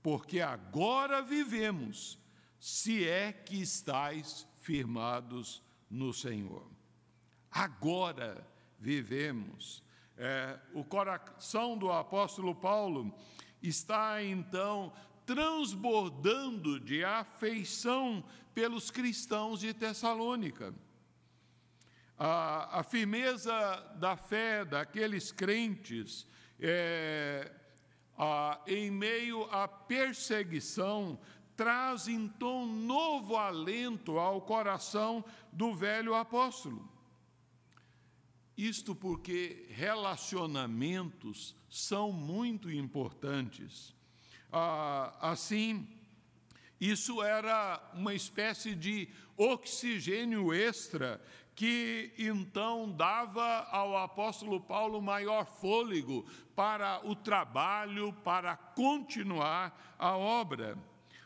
Porque 0.00 0.40
agora 0.40 1.20
vivemos, 1.20 2.16
se 2.60 3.08
é 3.08 3.32
que 3.32 3.60
estáis 3.60 4.46
firmados 4.60 5.60
no 5.90 6.12
Senhor. 6.12 6.70
Agora 7.50 8.51
vivemos. 8.82 9.80
É, 10.18 10.58
o 10.74 10.84
coração 10.84 11.78
do 11.78 11.90
apóstolo 11.90 12.52
Paulo 12.52 13.14
está 13.62 14.22
então 14.22 14.92
transbordando 15.24 16.80
de 16.80 17.04
afeição 17.04 18.24
pelos 18.52 18.90
cristãos 18.90 19.60
de 19.60 19.72
Tessalônica. 19.72 20.74
A, 22.18 22.80
a 22.80 22.82
firmeza 22.82 23.52
da 24.00 24.16
fé 24.16 24.64
daqueles 24.64 25.30
crentes 25.30 26.26
é, 26.58 27.50
ah, 28.18 28.60
em 28.66 28.90
meio 28.90 29.44
à 29.44 29.68
perseguição, 29.68 31.18
traz 31.56 32.08
então 32.08 32.66
novo 32.66 33.36
alento 33.36 34.18
ao 34.18 34.40
coração 34.40 35.24
do 35.52 35.72
velho 35.72 36.14
apóstolo. 36.14 36.91
Isto 38.56 38.94
porque 38.94 39.66
relacionamentos 39.70 41.56
são 41.68 42.12
muito 42.12 42.70
importantes. 42.70 43.94
Ah, 44.52 45.16
assim, 45.20 45.88
isso 46.80 47.22
era 47.22 47.80
uma 47.94 48.12
espécie 48.12 48.74
de 48.74 49.08
oxigênio 49.36 50.52
extra 50.52 51.20
que 51.54 52.12
então 52.18 52.90
dava 52.90 53.68
ao 53.70 53.96
apóstolo 53.96 54.60
Paulo 54.60 55.00
maior 55.00 55.46
fôlego 55.46 56.26
para 56.54 57.00
o 57.06 57.14
trabalho, 57.14 58.12
para 58.24 58.56
continuar 58.56 59.94
a 59.98 60.16
obra. 60.16 60.76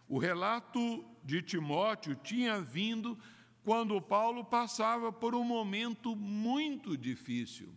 O 0.08 0.18
relato 0.18 1.04
de 1.24 1.42
Timóteo 1.42 2.14
tinha 2.16 2.60
vindo 2.60 3.18
quando 3.66 4.00
Paulo 4.00 4.44
passava 4.44 5.10
por 5.10 5.34
um 5.34 5.42
momento 5.42 6.14
muito 6.14 6.96
difícil. 6.96 7.68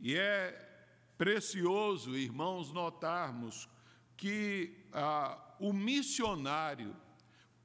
E 0.00 0.16
é 0.16 0.50
precioso, 1.18 2.16
irmãos, 2.16 2.72
notarmos 2.72 3.68
que 4.16 4.78
ah, 4.94 5.38
o 5.60 5.74
missionário, 5.74 6.96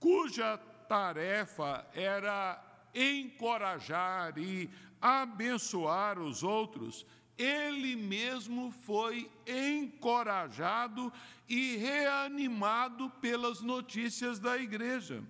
cuja 0.01 0.57
tarefa 0.57 1.87
era 1.93 2.61
encorajar 2.93 4.37
e 4.37 4.69
abençoar 4.99 6.19
os 6.19 6.43
outros, 6.43 7.05
ele 7.37 7.95
mesmo 7.95 8.69
foi 8.69 9.31
encorajado 9.47 11.09
e 11.47 11.77
reanimado 11.77 13.09
pelas 13.21 13.61
notícias 13.61 14.39
da 14.39 14.57
igreja. 14.57 15.23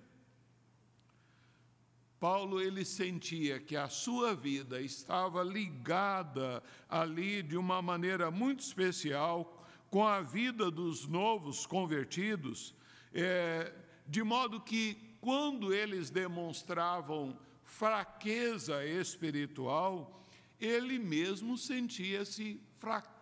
Paulo 2.20 2.60
ele 2.60 2.84
sentia 2.84 3.58
que 3.58 3.74
a 3.74 3.88
sua 3.88 4.34
vida 4.34 4.78
estava 4.78 5.42
ligada 5.42 6.62
ali 6.86 7.42
de 7.42 7.56
uma 7.56 7.80
maneira 7.80 8.30
muito 8.30 8.60
especial 8.60 9.66
com 9.88 10.06
a 10.06 10.20
vida 10.20 10.70
dos 10.70 11.08
novos 11.08 11.64
convertidos, 11.64 12.74
é, 13.14 13.72
de 14.06 14.22
modo 14.22 14.60
que 14.60 15.16
quando 15.18 15.72
eles 15.72 16.10
demonstravam 16.10 17.38
fraqueza 17.64 18.84
espiritual, 18.84 20.22
ele 20.60 20.98
mesmo 20.98 21.56
sentia-se 21.56 22.60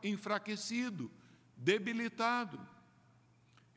enfraquecido, 0.03 1.09
debilitado. 1.57 2.61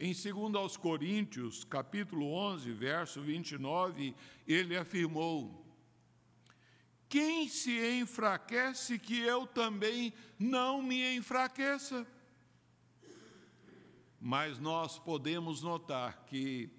Em 0.04 0.14
2 0.14 0.56
aos 0.56 0.76
Coríntios, 0.76 1.64
capítulo 1.64 2.34
11, 2.34 2.72
verso 2.72 3.22
29, 3.22 4.16
ele 4.48 4.76
afirmou: 4.76 5.64
Quem 7.08 7.48
se 7.48 8.00
enfraquece 8.00 8.98
que 8.98 9.20
eu 9.20 9.46
também 9.46 10.12
não 10.40 10.82
me 10.82 11.16
enfraqueça? 11.16 12.08
Mas 14.20 14.58
nós 14.58 14.98
podemos 14.98 15.62
notar 15.62 16.26
que 16.26 16.72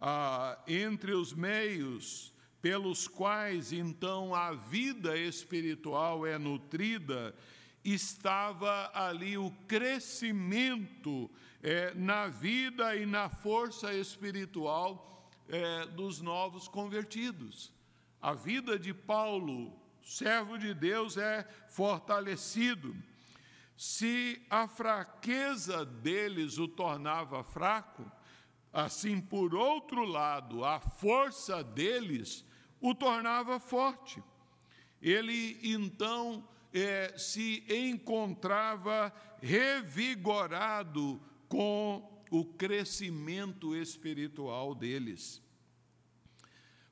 ah, 0.00 0.60
entre 0.66 1.12
os 1.12 1.32
meios 1.32 2.34
pelos 2.60 3.06
quais 3.06 3.72
então 3.72 4.34
a 4.34 4.52
vida 4.54 5.16
espiritual 5.16 6.26
é 6.26 6.36
nutrida, 6.36 7.32
estava 7.94 8.90
ali 8.92 9.38
o 9.38 9.50
crescimento 9.68 11.30
é, 11.62 11.94
na 11.94 12.26
vida 12.26 12.96
e 12.96 13.06
na 13.06 13.28
força 13.28 13.94
espiritual 13.94 15.30
é, 15.48 15.86
dos 15.86 16.20
novos 16.20 16.66
convertidos. 16.66 17.72
A 18.20 18.34
vida 18.34 18.76
de 18.76 18.92
Paulo, 18.92 19.72
servo 20.02 20.58
de 20.58 20.74
Deus, 20.74 21.16
é 21.16 21.46
fortalecido. 21.68 22.96
Se 23.76 24.42
a 24.50 24.66
fraqueza 24.66 25.84
deles 25.84 26.58
o 26.58 26.66
tornava 26.66 27.44
fraco, 27.44 28.10
assim, 28.72 29.20
por 29.20 29.54
outro 29.54 30.04
lado, 30.04 30.64
a 30.64 30.80
força 30.80 31.62
deles 31.62 32.44
o 32.80 32.94
tornava 32.94 33.60
forte. 33.60 34.22
Ele 35.00 35.60
então 35.62 36.46
é, 36.76 37.16
se 37.16 37.64
encontrava 37.70 39.10
revigorado 39.40 41.18
com 41.48 42.22
o 42.30 42.44
crescimento 42.44 43.74
espiritual 43.74 44.74
deles. 44.74 45.40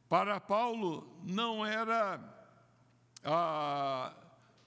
Para 0.08 0.40
Paulo, 0.40 1.20
não 1.22 1.66
era 1.66 2.18
ah, 3.22 4.16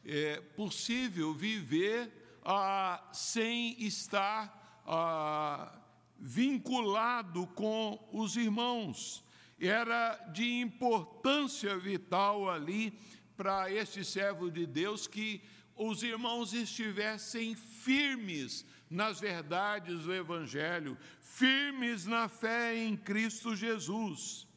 é, 0.05 0.39
possível 0.55 1.33
viver 1.33 2.39
ah, 2.43 3.09
sem 3.11 3.81
estar 3.83 4.83
ah, 4.85 5.81
vinculado 6.19 7.47
com 7.47 8.07
os 8.13 8.35
irmãos. 8.35 9.23
Era 9.59 10.15
de 10.31 10.59
importância 10.59 11.75
vital 11.75 12.47
ali 12.47 12.93
para 13.37 13.71
este 13.71 14.03
servo 14.03 14.49
de 14.49 14.65
Deus 14.65 15.05
que 15.05 15.43
os 15.75 16.01
irmãos 16.01 16.53
estivessem 16.53 17.55
firmes 17.55 18.65
nas 18.89 19.19
verdades 19.19 20.05
do 20.05 20.13
Evangelho, 20.13 20.97
firmes 21.21 22.05
na 22.05 22.27
fé 22.27 22.75
em 22.75 22.97
Cristo 22.97 23.55
Jesus. 23.55 24.47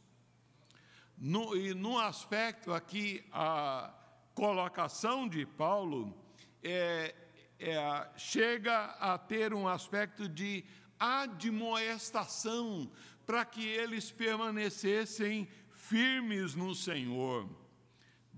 No, 1.19 1.55
e 1.55 1.75
no 1.75 1.99
aspecto 1.99 2.73
aqui, 2.73 3.23
a 3.31 3.93
colocação 4.35 5.29
de 5.29 5.45
Paulo 5.45 6.17
é, 6.63 7.15
é, 7.59 8.09
chega 8.17 8.85
a 8.99 9.19
ter 9.19 9.53
um 9.53 9.69
aspecto 9.69 10.27
de 10.27 10.65
admoestação, 10.99 12.91
para 13.27 13.45
que 13.45 13.65
eles 13.65 14.11
permanecessem 14.11 15.47
firmes 15.73 16.55
no 16.55 16.75
Senhor. 16.75 17.60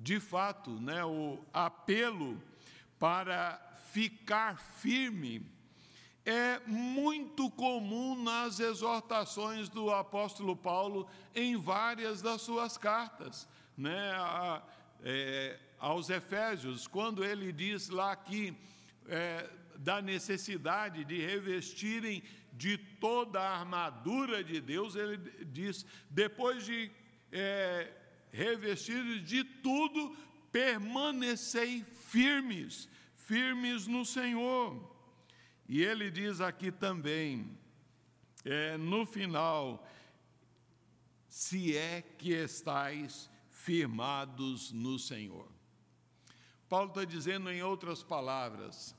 De 0.02 0.18
fato, 0.18 0.68
né, 0.80 1.04
o 1.04 1.38
apelo 1.52 2.42
para 2.98 3.56
ficar 3.92 4.58
firme 4.58 5.46
é 6.24 6.58
muito 6.66 7.48
comum 7.48 8.20
nas 8.20 8.58
exortações 8.58 9.68
do 9.68 9.92
apóstolo 9.92 10.56
Paulo 10.56 11.08
em 11.32 11.56
várias 11.56 12.20
das 12.20 12.42
suas 12.42 12.76
cartas, 12.76 13.48
né, 13.76 14.10
a, 14.16 14.60
é, 15.04 15.56
aos 15.78 16.10
Efésios, 16.10 16.88
quando 16.88 17.24
ele 17.24 17.52
diz 17.52 17.88
lá 17.88 18.16
que 18.16 18.56
é, 19.06 19.48
da 19.76 20.02
necessidade 20.02 21.04
de 21.04 21.24
revestirem 21.24 22.24
de 22.52 22.76
toda 22.76 23.40
a 23.40 23.60
armadura 23.60 24.42
de 24.42 24.60
Deus, 24.60 24.96
ele 24.96 25.16
diz: 25.44 25.86
depois 26.10 26.66
de 26.66 26.90
é, 27.30 28.01
revestidos 28.32 29.22
de 29.28 29.44
tudo, 29.44 30.16
permanecei 30.50 31.84
firmes, 31.84 32.88
firmes 33.14 33.86
no 33.86 34.04
Senhor. 34.04 34.90
E 35.68 35.82
ele 35.82 36.10
diz 36.10 36.40
aqui 36.40 36.72
também, 36.72 37.56
é, 38.44 38.76
no 38.76 39.06
final, 39.06 39.86
se 41.28 41.76
é 41.76 42.02
que 42.02 42.32
estáis 42.32 43.30
firmados 43.50 44.72
no 44.72 44.98
Senhor. 44.98 45.48
Paulo 46.68 46.88
está 46.88 47.04
dizendo, 47.04 47.50
em 47.50 47.62
outras 47.62 48.02
palavras, 48.02 48.96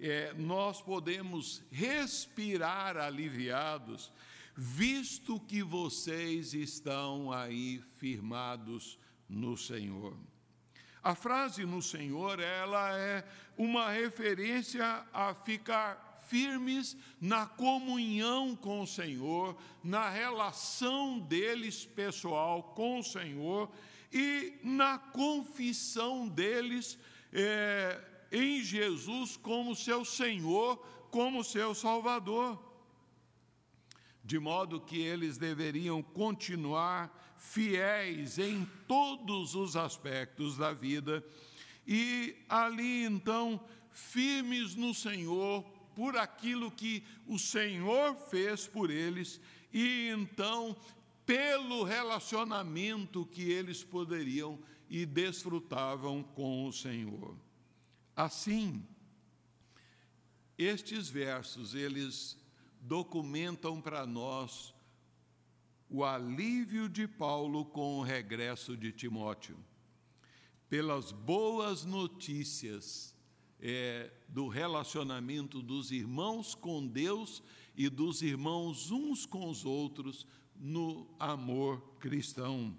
é, 0.00 0.32
nós 0.34 0.82
podemos 0.82 1.62
respirar 1.70 2.96
aliviados, 2.96 4.10
visto 4.56 5.40
que 5.40 5.62
vocês 5.62 6.54
estão 6.54 7.32
aí 7.32 7.82
firmados 7.98 8.98
no 9.28 9.56
Senhor. 9.56 10.16
A 11.02 11.14
frase 11.14 11.64
no 11.64 11.82
Senhor, 11.82 12.38
ela 12.38 12.96
é 12.96 13.26
uma 13.56 13.90
referência 13.90 15.04
a 15.12 15.34
ficar 15.34 16.20
firmes 16.28 16.96
na 17.20 17.44
comunhão 17.44 18.54
com 18.54 18.82
o 18.82 18.86
Senhor, 18.86 19.56
na 19.82 20.08
relação 20.08 21.18
deles 21.18 21.84
pessoal 21.84 22.62
com 22.74 23.00
o 23.00 23.02
Senhor 23.02 23.70
e 24.12 24.58
na 24.62 24.98
confissão 24.98 26.28
deles 26.28 26.98
é, 27.32 28.00
em 28.30 28.62
Jesus 28.62 29.36
como 29.36 29.74
seu 29.74 30.04
Senhor, 30.04 30.76
como 31.10 31.42
seu 31.42 31.74
Salvador. 31.74 32.71
De 34.24 34.38
modo 34.38 34.80
que 34.80 35.00
eles 35.00 35.36
deveriam 35.36 36.02
continuar 36.02 37.34
fiéis 37.36 38.38
em 38.38 38.64
todos 38.86 39.54
os 39.54 39.74
aspectos 39.76 40.56
da 40.56 40.72
vida, 40.72 41.24
e 41.86 42.36
ali 42.48 43.04
então, 43.04 43.60
firmes 43.90 44.76
no 44.76 44.94
Senhor, 44.94 45.62
por 45.94 46.16
aquilo 46.16 46.70
que 46.70 47.04
o 47.26 47.38
Senhor 47.38 48.14
fez 48.14 48.66
por 48.66 48.90
eles 48.90 49.40
e 49.72 50.08
então 50.08 50.76
pelo 51.26 51.82
relacionamento 51.84 53.26
que 53.26 53.50
eles 53.50 53.82
poderiam 53.84 54.58
e 54.88 55.06
desfrutavam 55.06 56.22
com 56.22 56.66
o 56.66 56.72
Senhor. 56.72 57.36
Assim, 58.14 58.86
estes 60.58 61.08
versos 61.08 61.74
eles 61.74 62.36
documentam 62.82 63.80
para 63.80 64.04
nós 64.04 64.74
o 65.88 66.04
alívio 66.04 66.88
de 66.88 67.06
Paulo 67.06 67.64
com 67.64 67.98
o 67.98 68.02
regresso 68.02 68.76
de 68.76 68.90
Timóteo, 68.90 69.56
pelas 70.68 71.12
boas 71.12 71.84
notícias 71.84 73.14
é, 73.60 74.10
do 74.28 74.48
relacionamento 74.48 75.62
dos 75.62 75.92
irmãos 75.92 76.54
com 76.54 76.84
Deus 76.84 77.42
e 77.76 77.88
dos 77.88 78.20
irmãos 78.20 78.90
uns 78.90 79.24
com 79.24 79.48
os 79.48 79.64
outros 79.64 80.26
no 80.56 81.06
amor 81.18 81.80
cristão, 82.00 82.76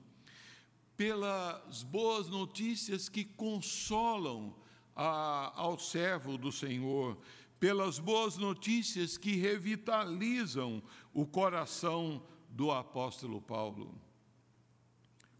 pelas 0.97 1.83
boas 1.83 2.27
notícias 2.27 3.07
que 3.07 3.23
consolam 3.23 4.53
a, 4.95 5.53
ao 5.55 5.79
servo 5.79 6.37
do 6.37 6.51
Senhor, 6.51 7.17
pelas 7.63 7.97
boas 7.97 8.35
notícias 8.35 9.17
que 9.17 9.37
revitalizam 9.37 10.83
o 11.13 11.25
coração 11.25 12.21
do 12.49 12.69
apóstolo 12.71 13.41
Paulo. 13.41 13.97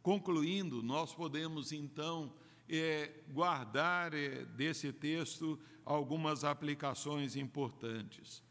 Concluindo, 0.01 0.81
nós 0.81 1.13
podemos 1.13 1.73
então 1.73 2.33
é, 2.69 3.12
guardar 3.27 4.13
é, 4.13 4.45
desse 4.45 4.93
texto 4.93 5.59
algumas 5.83 6.45
aplicações 6.45 7.36
importantes. 7.36 8.41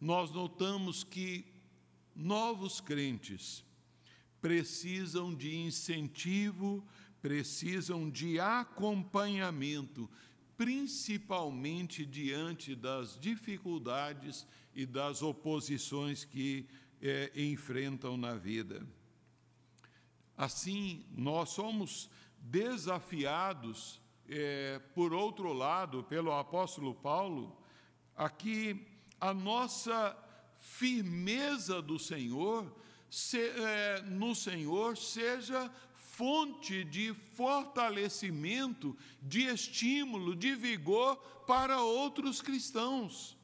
Nós 0.00 0.30
notamos 0.30 1.04
que 1.04 1.44
novos 2.16 2.80
crentes 2.80 3.62
precisam 4.40 5.34
de 5.34 5.54
incentivo, 5.54 6.82
precisam 7.20 8.08
de 8.08 8.40
acompanhamento, 8.40 10.08
principalmente 10.56 12.04
diante 12.04 12.74
das 12.74 13.18
dificuldades 13.18 14.46
e 14.74 14.86
das 14.86 15.22
oposições 15.22 16.24
que 16.24 16.66
é, 17.00 17.30
enfrentam 17.34 18.16
na 18.16 18.34
vida. 18.34 18.86
Assim, 20.36 21.04
nós 21.10 21.50
somos 21.50 22.08
desafiados, 22.38 24.00
é, 24.28 24.80
por 24.94 25.12
outro 25.12 25.52
lado, 25.52 26.04
pelo 26.04 26.32
apóstolo 26.32 26.94
Paulo, 26.94 27.56
aqui 28.16 28.86
a 29.20 29.32
nossa 29.34 30.16
firmeza 30.56 31.82
do 31.82 31.98
Senhor, 31.98 32.72
se, 33.10 33.38
é, 33.38 34.02
no 34.02 34.34
Senhor, 34.34 34.96
seja 34.96 35.70
fonte 36.12 36.84
de 36.84 37.14
fortalecimento, 37.14 38.96
de 39.20 39.46
estímulo, 39.46 40.36
de 40.36 40.54
vigor 40.54 41.16
para 41.46 41.80
outros 41.80 42.42
cristãos. 42.42 43.36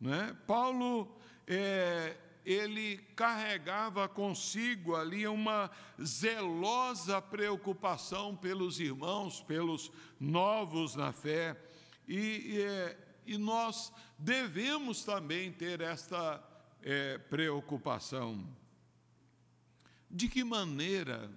Né? 0.00 0.36
Paulo 0.46 1.16
é, 1.46 2.16
ele 2.44 2.98
carregava 3.16 4.08
consigo 4.08 4.94
ali 4.94 5.26
uma 5.26 5.70
zelosa 6.00 7.20
preocupação 7.20 8.36
pelos 8.36 8.78
irmãos, 8.78 9.42
pelos 9.42 9.90
novos 10.20 10.94
na 10.94 11.12
fé, 11.12 11.60
e, 12.06 12.16
e, 12.16 12.62
é, 12.62 13.38
nós 13.38 13.92
devemos 14.16 15.04
também 15.04 15.50
ter 15.50 15.80
esta 15.80 16.40
é, 16.80 17.18
preocupação. 17.18 18.61
De 20.12 20.28
que 20.28 20.44
maneira 20.44 21.30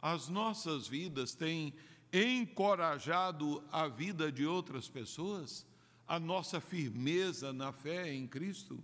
as 0.00 0.28
nossas 0.30 0.88
vidas 0.88 1.34
têm 1.34 1.74
encorajado 2.10 3.62
a 3.70 3.86
vida 3.88 4.32
de 4.32 4.46
outras 4.46 4.88
pessoas, 4.88 5.66
a 6.08 6.18
nossa 6.18 6.58
firmeza 6.58 7.52
na 7.52 7.72
fé 7.72 8.10
em 8.10 8.26
Cristo? 8.26 8.82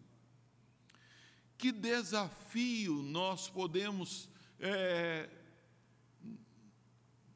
Que 1.57 1.73
desafio 1.73 3.03
nós 3.03 3.49
podemos 3.49 4.29
é, 4.61 5.31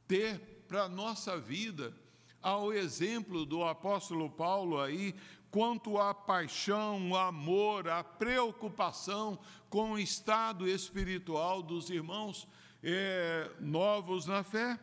ter 0.06 0.38
para 0.68 0.82
a 0.82 0.88
nossa 0.90 1.38
vida, 1.38 1.96
ao 2.42 2.74
exemplo 2.74 3.46
do 3.46 3.64
apóstolo 3.64 4.28
Paulo 4.28 4.78
aí, 4.78 5.14
quanto 5.52 5.98
à 5.98 6.14
paixão, 6.14 7.10
o 7.10 7.16
amor, 7.16 7.86
a 7.86 8.02
preocupação 8.02 9.38
com 9.68 9.92
o 9.92 9.98
estado 9.98 10.66
espiritual 10.66 11.62
dos 11.62 11.90
irmãos 11.90 12.48
é, 12.82 13.50
novos 13.60 14.24
na 14.24 14.42
fé. 14.42 14.80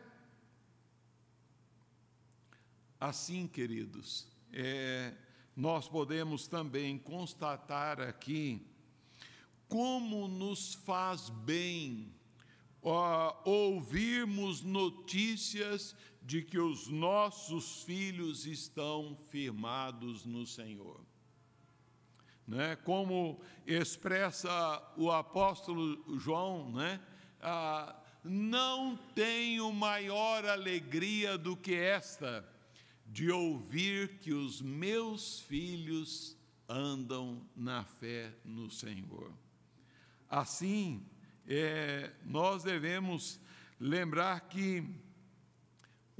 Assim, 3.00 3.48
queridos, 3.48 4.28
é, 4.52 5.12
nós 5.56 5.88
podemos 5.88 6.46
também 6.46 6.96
constatar 6.98 8.00
aqui 8.00 8.64
como 9.68 10.28
nos 10.28 10.74
faz 10.74 11.30
bem 11.30 12.14
ó, 12.80 13.42
ouvirmos 13.44 14.62
notícias 14.62 15.96
de 16.30 16.42
que 16.42 16.60
os 16.60 16.86
nossos 16.86 17.82
filhos 17.82 18.46
estão 18.46 19.18
firmados 19.30 20.24
no 20.24 20.46
Senhor. 20.46 21.00
Né? 22.46 22.76
Como 22.76 23.42
expressa 23.66 24.80
o 24.96 25.10
apóstolo 25.10 26.16
João, 26.20 26.70
né? 26.70 27.00
Ah, 27.40 28.00
não 28.22 28.96
tenho 29.12 29.72
maior 29.72 30.46
alegria 30.46 31.36
do 31.36 31.56
que 31.56 31.74
esta, 31.74 32.48
de 33.04 33.28
ouvir 33.28 34.20
que 34.20 34.32
os 34.32 34.62
meus 34.62 35.40
filhos 35.40 36.36
andam 36.68 37.44
na 37.56 37.82
fé 37.82 38.32
no 38.44 38.70
Senhor. 38.70 39.32
Assim, 40.28 41.04
é, 41.44 42.12
nós 42.24 42.62
devemos 42.62 43.40
lembrar 43.80 44.42
que 44.42 45.09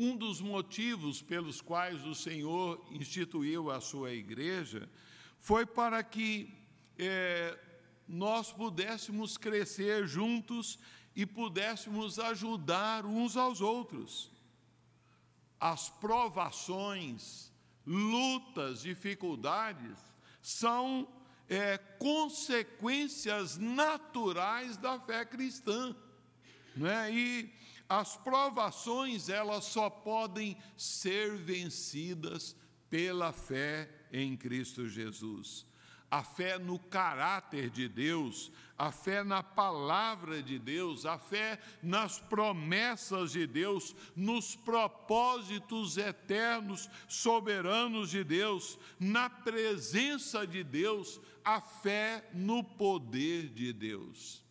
um 0.02 0.16
dos 0.16 0.40
motivos 0.40 1.20
pelos 1.20 1.60
quais 1.60 2.06
o 2.06 2.14
Senhor 2.14 2.82
instituiu 2.90 3.70
a 3.70 3.82
sua 3.82 4.12
igreja 4.12 4.88
foi 5.38 5.66
para 5.66 6.02
que 6.02 6.50
é, 6.98 7.58
nós 8.08 8.50
pudéssemos 8.50 9.36
crescer 9.36 10.06
juntos 10.06 10.78
e 11.14 11.26
pudéssemos 11.26 12.18
ajudar 12.18 13.04
uns 13.04 13.36
aos 13.36 13.60
outros. 13.60 14.30
As 15.60 15.90
provações, 15.90 17.52
lutas, 17.86 18.80
dificuldades 18.80 19.98
são 20.40 21.06
é, 21.46 21.76
consequências 21.76 23.58
naturais 23.58 24.78
da 24.78 24.98
fé 24.98 25.26
cristã. 25.26 25.94
Né? 26.74 27.12
E 27.12 27.60
as 27.90 28.16
provações, 28.16 29.28
elas 29.28 29.64
só 29.64 29.90
podem 29.90 30.56
ser 30.76 31.36
vencidas 31.36 32.56
pela 32.88 33.32
fé 33.32 33.90
em 34.10 34.36
Cristo 34.36 34.88
Jesus 34.88 35.68
a 36.10 36.24
fé 36.24 36.58
no 36.58 36.78
caráter 36.78 37.70
de 37.70 37.88
Deus, 37.88 38.50
a 38.76 38.90
fé 38.90 39.22
na 39.22 39.42
palavra 39.42 40.42
de 40.42 40.58
Deus, 40.58 41.06
a 41.06 41.16
fé 41.16 41.60
nas 41.82 42.18
promessas 42.18 43.30
de 43.30 43.46
Deus, 43.46 43.94
nos 44.16 44.56
propósitos 44.56 45.96
eternos, 45.96 46.90
soberanos 47.06 48.10
de 48.10 48.24
Deus, 48.24 48.76
na 48.98 49.30
presença 49.30 50.46
de 50.46 50.64
Deus, 50.64 51.20
a 51.44 51.60
fé 51.60 52.28
no 52.34 52.64
poder 52.64 53.48
de 53.50 53.72
Deus. 53.72 54.42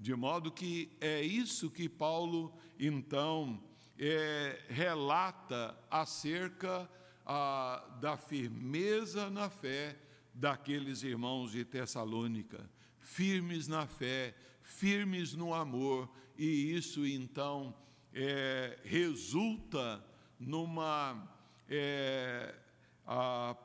De 0.00 0.14
modo 0.14 0.50
que 0.50 0.96
é 0.98 1.20
isso 1.20 1.70
que 1.70 1.86
Paulo, 1.86 2.54
então, 2.78 3.62
é, 3.98 4.58
relata 4.70 5.78
acerca 5.90 6.90
a, 7.26 7.86
da 8.00 8.16
firmeza 8.16 9.28
na 9.28 9.50
fé 9.50 10.00
daqueles 10.32 11.02
irmãos 11.02 11.52
de 11.52 11.66
Tessalônica, 11.66 12.66
firmes 12.98 13.68
na 13.68 13.86
fé, 13.86 14.34
firmes 14.62 15.34
no 15.34 15.52
amor, 15.52 16.10
e 16.34 16.74
isso 16.74 17.06
então 17.06 17.76
é, 18.14 18.78
resulta 18.82 20.02
numa 20.38 21.30
é, 21.68 22.54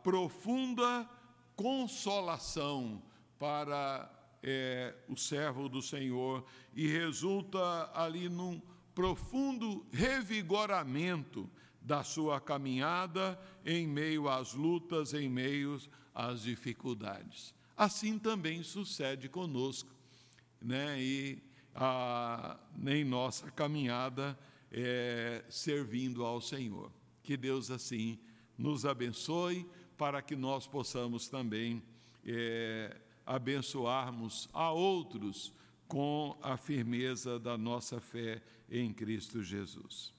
profunda 0.04 1.10
consolação 1.56 3.02
para 3.40 4.12
é, 4.48 4.94
o 5.10 5.18
servo 5.18 5.68
do 5.68 5.82
Senhor 5.82 6.46
e 6.76 6.88
resulta 6.88 7.90
ali 7.96 8.30
num 8.30 8.62
profundo 8.94 9.84
revigoramento 9.92 11.50
da 11.82 12.04
sua 12.04 12.40
caminhada 12.40 13.40
em 13.66 13.88
meio 13.88 14.30
às 14.30 14.54
lutas, 14.54 15.16
em 15.16 15.28
meio 15.28 15.82
às 16.14 16.44
dificuldades. 16.44 17.56
Assim 17.76 18.20
também 18.20 18.62
sucede 18.62 19.28
conosco, 19.28 19.90
né? 20.62 21.02
E 21.02 21.44
a, 21.74 22.60
em 22.86 23.04
nossa 23.04 23.50
caminhada 23.50 24.38
é, 24.72 25.44
servindo 25.50 26.24
ao 26.24 26.40
Senhor. 26.40 26.92
Que 27.24 27.36
Deus 27.36 27.72
assim 27.72 28.20
nos 28.56 28.86
abençoe 28.86 29.68
para 29.98 30.22
que 30.22 30.36
nós 30.36 30.68
possamos 30.68 31.28
também 31.28 31.82
é, 32.26 32.96
abençoarmos 33.26 34.48
a 34.54 34.72
outros 34.72 35.54
com 35.88 36.38
a 36.42 36.58
firmeza 36.58 37.40
da 37.40 37.58
nossa 37.58 38.00
fé 38.00 38.42
em 38.70 38.94
Cristo 38.94 39.44
Jesus. 39.44 40.14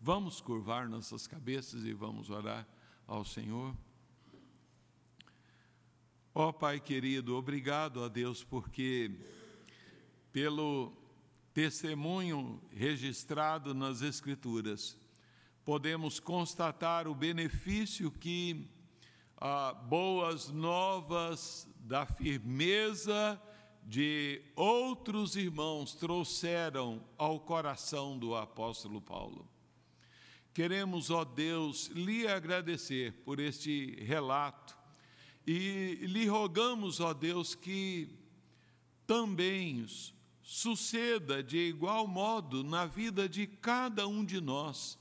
Vamos 0.00 0.40
curvar 0.40 0.88
nossas 0.88 1.26
cabeças 1.26 1.84
e 1.84 1.92
vamos 1.92 2.30
orar 2.30 2.66
ao 3.06 3.24
Senhor. 3.24 3.76
Ó 6.34 6.48
oh, 6.48 6.52
Pai 6.52 6.80
querido, 6.80 7.36
obrigado 7.36 8.02
a 8.02 8.08
Deus 8.08 8.42
porque 8.42 9.10
pelo 10.32 10.92
testemunho 11.52 12.60
registrado 12.70 13.74
nas 13.74 14.00
Escrituras, 14.00 14.96
podemos 15.64 16.18
constatar 16.18 17.06
o 17.06 17.14
benefício 17.14 18.10
que 18.10 18.66
ah, 19.44 19.74
boas 19.74 20.50
novas 20.50 21.68
da 21.80 22.06
firmeza 22.06 23.42
de 23.82 24.40
outros 24.54 25.34
irmãos 25.34 25.94
trouxeram 25.96 27.04
ao 27.18 27.40
coração 27.40 28.16
do 28.16 28.36
apóstolo 28.36 29.00
Paulo. 29.00 29.50
Queremos, 30.54 31.10
ó 31.10 31.24
Deus, 31.24 31.88
lhe 31.88 32.28
agradecer 32.28 33.14
por 33.24 33.40
este 33.40 33.96
relato 34.04 34.78
e 35.44 35.98
lhe 36.02 36.24
rogamos, 36.28 37.00
ó 37.00 37.12
Deus, 37.12 37.56
que 37.56 38.16
também 39.08 39.84
suceda 40.40 41.42
de 41.42 41.58
igual 41.58 42.06
modo 42.06 42.62
na 42.62 42.86
vida 42.86 43.28
de 43.28 43.48
cada 43.48 44.06
um 44.06 44.24
de 44.24 44.40
nós, 44.40 44.96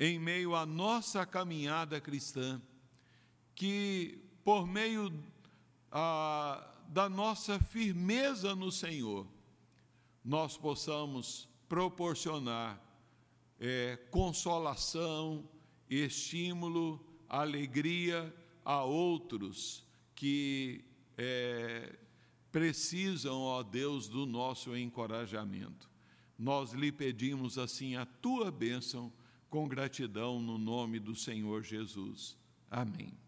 em 0.00 0.18
meio 0.18 0.54
à 0.54 0.64
nossa 0.64 1.26
caminhada 1.26 2.00
cristã, 2.00 2.62
que 3.54 4.18
por 4.44 4.66
meio 4.66 5.12
ah, 5.90 6.74
da 6.88 7.08
nossa 7.08 7.58
firmeza 7.58 8.54
no 8.54 8.70
Senhor, 8.70 9.26
nós 10.24 10.56
possamos 10.56 11.48
proporcionar 11.68 12.80
é, 13.58 13.96
consolação, 14.10 15.48
estímulo, 15.88 17.04
alegria 17.28 18.34
a 18.64 18.82
outros 18.84 19.84
que 20.14 20.84
é, 21.16 21.96
precisam, 22.50 23.40
ó 23.40 23.62
Deus, 23.62 24.08
do 24.08 24.26
nosso 24.26 24.76
encorajamento. 24.76 25.90
Nós 26.38 26.72
lhe 26.72 26.90
pedimos 26.90 27.58
assim 27.58 27.96
a 27.96 28.04
tua 28.06 28.50
bênção 28.50 29.12
com 29.48 29.68
gratidão 29.68 30.40
no 30.40 30.58
nome 30.58 30.98
do 30.98 31.14
Senhor 31.14 31.62
Jesus. 31.62 32.36
Amém. 32.70 33.23